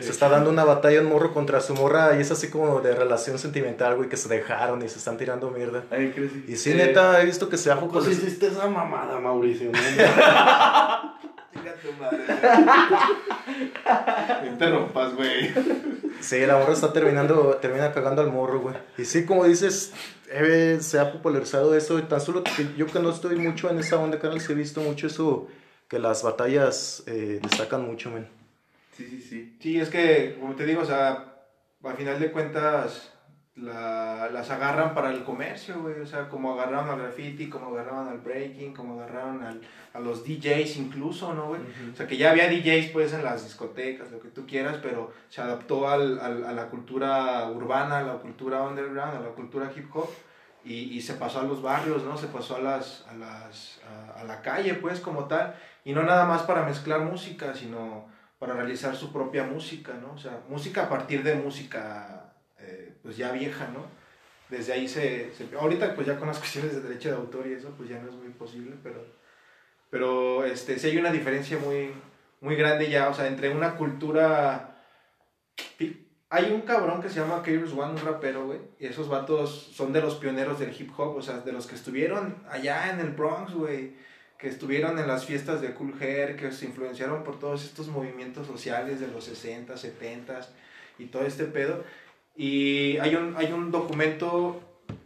[0.01, 2.95] se está dando una batalla un morro contra su morra y es así como de
[2.95, 5.85] relación sentimental, güey, que se dejaron y se están tirando mierda.
[5.91, 6.15] Ay.
[6.49, 9.71] Y sí, neta, he visto que se ha ¿Cómo pues, hiciste esa mamada, Mauricio?
[9.71, 9.79] ¿no?
[11.53, 12.25] Chinga tu madre.
[14.43, 15.53] No interrumpas, güey.
[16.21, 18.77] Sí, la morra está terminando, termina cagando al morro, güey.
[18.97, 19.93] Y sí, como dices,
[20.31, 21.99] eh, se ha popularizado eso.
[21.99, 24.55] y Tan solo que yo que no estoy mucho en esa onda, canal, sí he
[24.55, 25.49] visto mucho eso,
[25.89, 28.29] que las batallas eh, destacan mucho, men.
[28.97, 29.57] Sí, sí, sí.
[29.61, 31.35] Sí, es que, como te digo, o sea,
[31.83, 33.12] a final de cuentas
[33.57, 36.01] la- las agarran para el comercio, güey.
[36.01, 39.61] O sea, como agarraron al graffiti, como agarraron al breaking, como agarraron al,
[39.93, 41.61] a los DJs incluso, ¿no, güey?
[41.93, 45.13] O sea, que ya había DJs pues en las discotecas, lo que tú quieras, pero
[45.29, 49.71] se adaptó al, al- a la cultura urbana, a la cultura underground, a la cultura
[49.77, 50.09] hip hop.
[50.65, 52.17] Y, y se pasó a los barrios, ¿no?
[52.17, 53.81] Se pasó a, las, a, las,
[54.17, 55.57] a, a la calle, pues, como tal.
[55.85, 58.07] Y no nada más para mezclar música, sino
[58.39, 60.13] para realizar su propia música, ¿no?
[60.15, 62.22] O sea, música a partir de música,
[63.03, 63.85] pues ya vieja, ¿no?
[64.49, 67.53] Desde ahí se, se- Ahorita, pues ya con las cuestiones de derecho de autor y
[67.55, 69.05] eso, pues ya no es muy posible, pero...
[69.91, 71.91] Pero, este, sí hay una diferencia muy,
[72.41, 74.69] muy grande ya, o sea, entre una cultura...
[76.31, 79.93] Hay un cabrón que se llama Kairos One, un rapero, güey, y esos vatos son
[79.93, 83.11] de los pioneros del hip hop, o sea, de los que estuvieron allá en el
[83.11, 83.93] Bronx, güey,
[84.39, 88.47] que estuvieron en las fiestas de Cool Hair, que se influenciaron por todos estos movimientos
[88.47, 90.41] sociales de los 60, 70
[90.99, 91.85] y todo este pedo.
[92.37, 94.61] Y hay un, hay un documento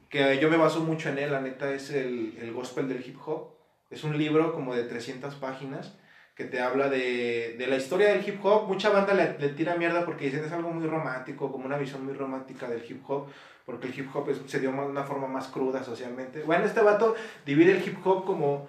[0.09, 3.19] que yo me baso mucho en él, la neta, es el, el Gospel del Hip
[3.27, 3.51] Hop.
[3.91, 5.97] Es un libro como de 300 páginas
[6.35, 8.67] que te habla de, de la historia del hip hop.
[8.69, 12.05] Mucha banda le, le tira mierda porque dicen es algo muy romántico, como una visión
[12.05, 13.29] muy romántica del hip hop,
[13.65, 16.43] porque el hip hop es- se dio de una forma más cruda socialmente.
[16.43, 17.15] Bueno, este vato
[17.47, 18.69] divide el hip hop como,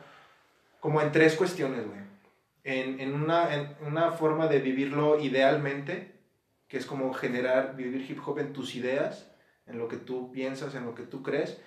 [0.80, 2.00] como en tres cuestiones, güey.
[2.64, 6.14] En, en, una, en una forma de vivirlo idealmente,
[6.68, 9.32] que es como generar, vivir hip hop en tus ideas,
[9.66, 11.60] en lo que tú piensas, en lo que tú crees.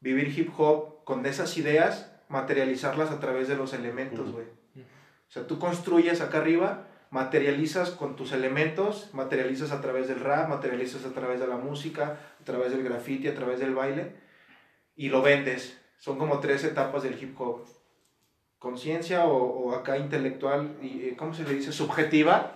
[0.00, 4.46] vivir hip hop con esas ideas, materializarlas a través de los elementos, güey.
[4.76, 10.48] O sea, tú construyes acá arriba, materializas con tus elementos, materializas a través del rap,
[10.48, 14.12] materializas a través de la música, a través del graffiti, a través del baile,
[14.94, 15.80] y lo vendes.
[15.98, 17.66] Son como tres etapas del hip hop.
[18.58, 21.72] Conciencia o, o acá intelectual, y, eh, ¿cómo se le dice?
[21.72, 22.54] Subjetiva.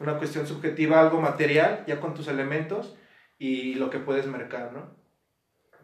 [0.00, 2.96] Una cuestión subjetiva, algo material, ya con tus elementos,
[3.38, 4.96] y lo que puedes mercar, ¿no?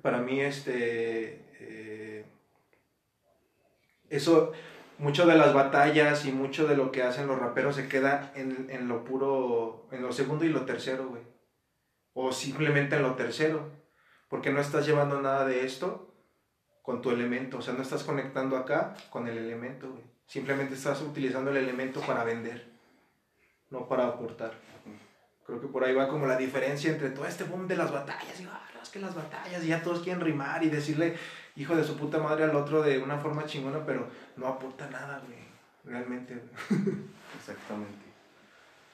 [0.03, 1.47] Para mí, este...
[1.61, 2.27] eh,
[4.11, 4.53] eso,
[4.99, 8.69] mucho de las batallas y mucho de lo que hacen los raperos se queda en,
[8.71, 11.23] en lo puro, en lo segundo y lo tercero, güey.
[12.12, 13.73] O simplemente en lo tercero.
[14.29, 16.15] Porque no estás llevando nada de esto
[16.83, 17.59] con tu elemento.
[17.59, 20.05] O sea, no estás conectando acá con el elemento, güey.
[20.27, 22.74] Simplemente estás utilizando el elemento para vender,
[23.75, 24.53] no para aportar.
[25.45, 28.41] Creo que por ahí va como la diferencia entre todo este boom de las batallas.
[28.41, 31.16] Y, ah, no, es que las batallas, y ya todos quieren rimar y decirle
[31.57, 34.07] hijo de su puta madre al otro de una forma chingona, pero
[34.37, 35.39] no aporta nada, güey.
[35.85, 36.81] Realmente, güey.
[37.39, 38.05] Exactamente.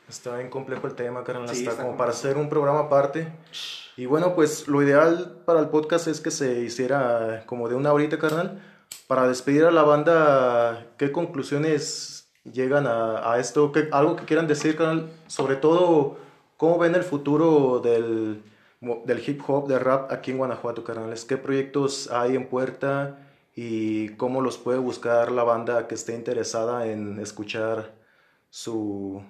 [0.08, 1.48] Está bien complejo el tema, carnal.
[1.50, 3.28] Sí, está, está como para hacer un programa aparte.
[3.96, 7.92] Y bueno, pues lo ideal para el podcast es que se hiciera como de una
[7.92, 8.60] horita, carnal.
[9.06, 13.72] Para despedir a la banda, ¿qué conclusiones llegan a, a esto?
[13.72, 15.10] ¿Qué, algo que quieran decir, carnal.
[15.26, 16.18] Sobre todo,
[16.56, 18.42] ¿cómo ven el futuro del,
[18.80, 21.24] del hip hop, del rap aquí en Guanajuato, carnales?
[21.24, 23.18] ¿Qué proyectos hay en puerta?
[23.54, 27.92] Y cómo los puede buscar la banda que esté interesada en escuchar
[28.48, 29.22] su,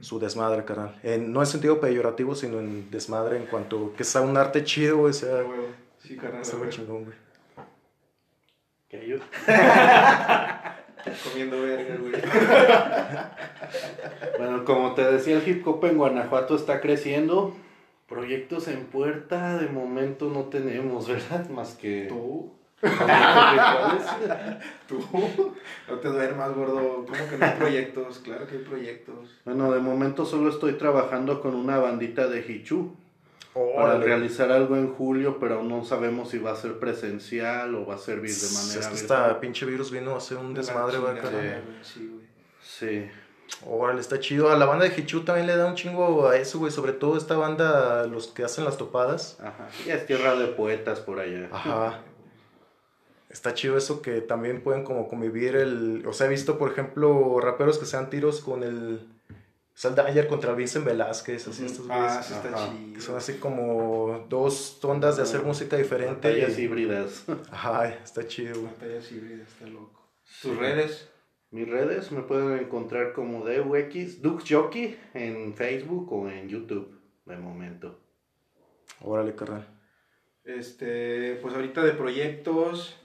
[0.00, 0.98] su desmadre, carnal.
[1.02, 4.98] En- no en sentido peyorativo, sino en desmadre en cuanto que sea un arte chido,
[4.98, 6.06] güey, sea, Ah.
[6.06, 6.42] Sí, carnal.
[6.68, 7.16] chingón, güey.
[8.88, 9.16] Que yo-
[11.24, 12.14] Comiendo verga, güey.
[14.38, 17.54] Bueno, como te decía, el hip hop en Guanajuato está creciendo.
[18.08, 21.48] Proyectos en puerta de momento no tenemos, ¿verdad?
[21.48, 22.06] Más que...
[22.08, 22.52] ¿Tú?
[24.88, 24.98] ¿Tú?
[25.88, 27.06] No te duermas, gordo.
[27.06, 28.18] ¿Cómo que no hay proyectos?
[28.18, 29.40] Claro que hay proyectos.
[29.44, 32.94] Bueno, de momento solo estoy trabajando con una bandita de Hichu
[33.54, 37.86] para realizar algo en julio, pero aún no sabemos si va a ser presencial o
[37.86, 40.62] va a servir de manera Es que esta pinche virus vino a hacer un De
[40.62, 41.16] la desmadre, güey.
[41.82, 42.26] Sí, güey.
[42.62, 43.10] Sí.
[43.66, 44.50] Órale, está chido.
[44.50, 46.72] A la banda de Hichu también le da un chingo a eso, güey.
[46.72, 49.38] Sobre todo esta banda, los que hacen las topadas.
[49.40, 49.68] Ajá.
[49.86, 51.48] Ya es tierra de poetas por allá.
[51.52, 52.00] Ajá.
[53.30, 56.04] Está chido eso que también pueden como convivir el...
[56.06, 59.08] O sea, he visto, por ejemplo, raperos que se dan tiros con el...
[59.82, 63.00] Danger contra Vincent Velázquez, así estos Ah, sí está chido.
[63.00, 66.28] Son así como dos ondas de hacer música diferente.
[66.28, 67.24] Batallas y- híbridas.
[67.50, 68.72] Ajá, está chido, güey.
[68.72, 70.12] Batallas híbridas, está loco.
[70.42, 71.10] Tus redes.
[71.50, 77.36] Mis redes me pueden encontrar como DUX, Dux Jockey en Facebook o en YouTube, de
[77.36, 78.00] momento.
[79.00, 79.68] Órale, carnal.
[80.44, 82.96] Este, pues ahorita de proyectos,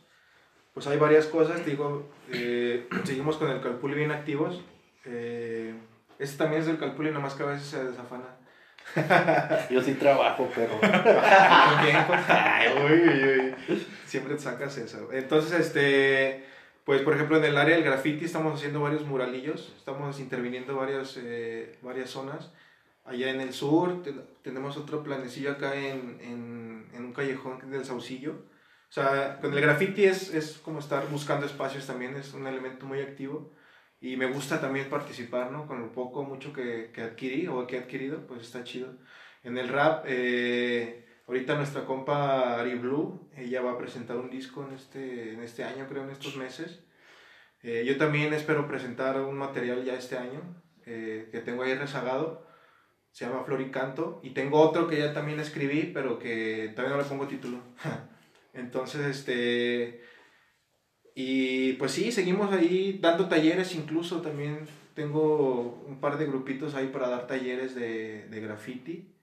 [0.74, 4.62] pues hay varias cosas, te digo, eh, seguimos con el Calpuli bien activos.
[5.06, 5.74] Eh,
[6.20, 8.26] este también es del Calpuli, nomás que a veces se desafana.
[9.70, 10.50] Yo sí trabajo,
[12.28, 13.88] Ay, uy, uy.
[14.06, 15.10] Siempre te sacas eso.
[15.12, 16.46] Entonces, este,
[16.86, 21.18] pues por ejemplo en el área del graffiti estamos haciendo varios muralillos, estamos interviniendo varias,
[21.22, 22.52] eh, varias zonas.
[23.06, 27.86] Allá en el sur ten- tenemos otro planecillo acá en, en, en un callejón del
[27.86, 28.34] Saucillo.
[28.90, 32.86] O sea, con el graffiti es, es como estar buscando espacios también, es un elemento
[32.88, 33.52] muy activo.
[34.02, 35.68] Y me gusta también participar, ¿no?
[35.68, 38.98] Con lo poco, mucho que, que adquirí o que he adquirido, pues está chido.
[39.44, 44.66] En el rap, eh, ahorita nuestra compa Ari Blue, ella va a presentar un disco
[44.68, 46.84] en este, en este año, creo, en estos meses.
[47.62, 50.42] Eh, yo también espero presentar un material ya este año,
[50.86, 52.48] eh, que tengo ahí rezagado.
[53.12, 54.22] Se llama Flor y Canto.
[54.24, 57.60] Y tengo otro que ya también escribí, pero que todavía no le pongo título.
[58.54, 60.04] Entonces, este...
[61.22, 66.88] Y pues sí, seguimos ahí dando talleres, incluso también tengo un par de grupitos ahí
[66.88, 69.14] para dar talleres de, de graffiti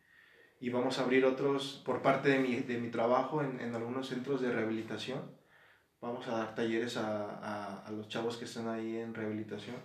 [0.61, 4.09] y vamos a abrir otros por parte de mi, de mi trabajo en, en algunos
[4.09, 5.23] centros de rehabilitación.
[6.03, 9.77] Vamos a dar talleres a, a, los chavos que están ahí en rehabilitación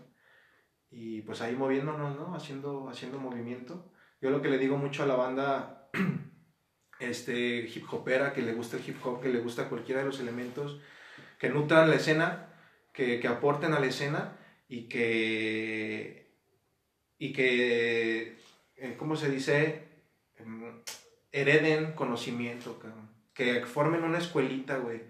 [0.90, 2.36] y pues ahí moviéndonos, ¿no?
[2.36, 3.90] Haciendo, haciendo movimiento.
[4.20, 5.90] Yo lo que le digo mucho a la banda
[7.00, 10.20] este, hip hopera, que le gusta el hip hop, que le gusta cualquiera de los
[10.20, 10.82] elementos,
[11.42, 12.50] que nutran la escena,
[12.94, 14.38] que, que aporten a la escena
[14.70, 16.28] y que,
[17.18, 18.38] y que
[18.76, 19.88] eh, ¿cómo se dice?
[20.38, 20.84] Em,
[21.32, 23.10] hereden conocimiento, cabrón.
[23.34, 25.02] que formen una escuelita, güey,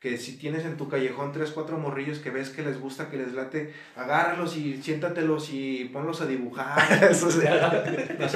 [0.00, 3.18] que si tienes en tu callejón tres, cuatro morrillos que ves que les gusta, que
[3.18, 7.04] les late, agárralos y siéntatelos y ponlos a dibujar.
[7.10, 7.40] Eso sí.
[8.18, 8.26] No.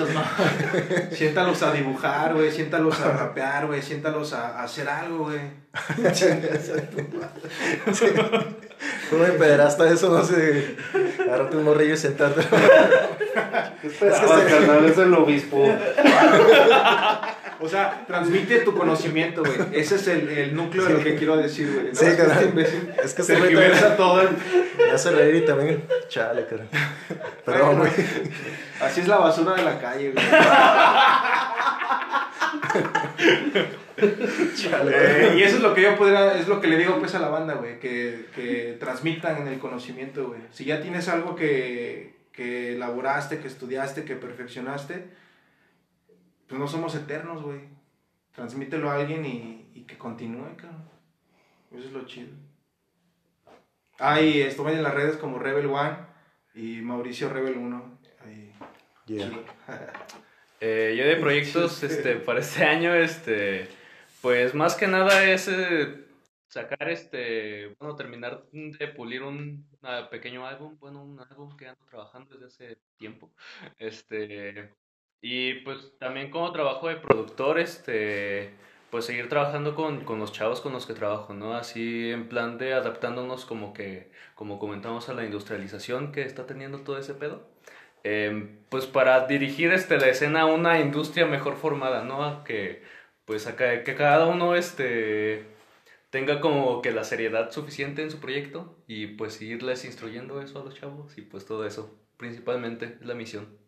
[1.16, 5.64] siéntalos a dibujar, güey, siéntalos a rapear, güey, siéntalos a, a hacer algo, güey.
[9.10, 10.10] ¿Cómo me pederasta eso?
[10.10, 10.76] No sé.
[11.18, 12.42] Agarrarte un morrillo y sentarte.
[13.80, 14.84] ¿Qué esperabas, carnal?
[14.84, 15.66] Es el obispo.
[17.60, 19.54] O sea, transmite tu conocimiento, güey.
[19.72, 21.86] Ese es el, el núcleo de lo que quiero decir, güey.
[21.88, 21.94] ¿no?
[21.94, 22.58] Sí, Es que carnal.
[22.58, 24.22] este Es que se güey reversa todo.
[24.22, 24.28] el-
[24.78, 25.84] Me hace reír y también.
[26.08, 26.64] Chale, cara.
[27.44, 27.90] Perdón, güey.
[28.80, 30.24] Así es la basura de la calle, güey.
[34.56, 37.14] Chale, Eh, y eso es lo que yo podría, es lo que le digo pues
[37.14, 40.40] a la banda, güey, que, que transmitan el conocimiento, güey.
[40.50, 45.04] Si ya tienes algo que, que elaboraste, que estudiaste, que perfeccionaste,
[46.48, 47.60] pues no somos eternos, güey.
[48.32, 50.88] Transmítelo a alguien y, y que continúe, cabrón.
[51.70, 52.32] Eso es lo chido.
[53.98, 55.96] Ah, y estuve en las redes como Rebel One
[56.54, 57.98] y Mauricio Rebel 1.
[58.24, 58.52] Ahí.
[59.06, 59.28] Yeah.
[59.28, 59.44] chido.
[60.66, 63.68] Eh, yo de proyectos este, para este año, este,
[64.22, 66.06] pues más que nada es eh,
[66.48, 69.68] sacar, este, bueno, terminar de pulir un
[70.10, 73.30] pequeño álbum, bueno, un álbum que ando trabajando desde hace tiempo,
[73.76, 74.70] este,
[75.26, 78.50] y pues también como trabajo de productor, este,
[78.90, 81.54] pues seguir trabajando con, con los chavos con los que trabajo, ¿no?
[81.54, 86.80] Así en plan de adaptándonos como que, como comentamos a la industrialización que está teniendo
[86.80, 87.48] todo ese pedo.
[88.02, 92.22] Em, pues para dirigir este, la escena a una industria mejor formada, ¿no?
[92.24, 92.82] A que
[93.24, 95.46] pues a que, cada uno este,
[96.10, 100.64] tenga como que la seriedad suficiente en su proyecto y pues irles instruyendo eso a
[100.64, 103.63] los chavos y pues todo eso, principalmente es la misión.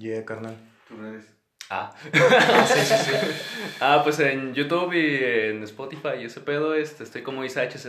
[0.00, 0.56] Yeah, carnal.
[0.88, 1.26] Tus redes.
[1.68, 1.92] Ah.
[2.14, 3.12] Ah, sí, sí, sí.
[3.80, 7.86] ah, pues en YouTube y en Spotify y ese pedo este, estoy como IsaHZ.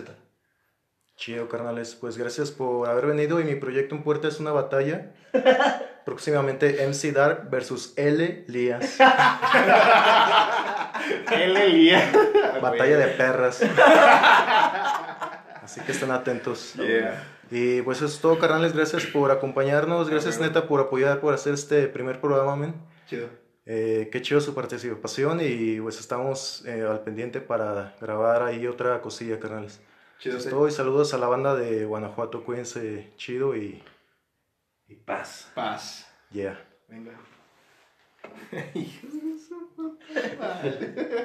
[1.15, 1.95] Chido, carnales.
[1.95, 5.13] Pues gracias por haber venido y mi proyecto en puerta es una batalla.
[6.05, 8.43] Próximamente MC Dark versus L.
[8.47, 8.97] Lías.
[11.31, 11.69] L.
[11.69, 12.11] Lía.
[12.61, 13.61] Batalla de perras.
[15.63, 16.73] Así que estén atentos.
[16.73, 17.23] Yeah.
[17.51, 18.73] Y pues eso es todo, carnales.
[18.73, 20.09] Gracias por acompañarnos.
[20.09, 22.73] Gracias, neta, por apoyar, por hacer este primer programa, men.
[23.07, 23.27] Chido.
[23.65, 29.01] Eh, qué chido su participación y pues estamos eh, al pendiente para grabar ahí otra
[29.01, 29.81] cosilla, carnales.
[30.19, 30.37] Chido.
[30.37, 32.43] Eso es todo y saludos a la banda de Guanajuato.
[32.43, 33.83] Cuídense chido y
[34.87, 35.51] Y paz.
[35.53, 36.07] Paz.
[36.31, 36.59] yeah.
[36.87, 37.11] Venga.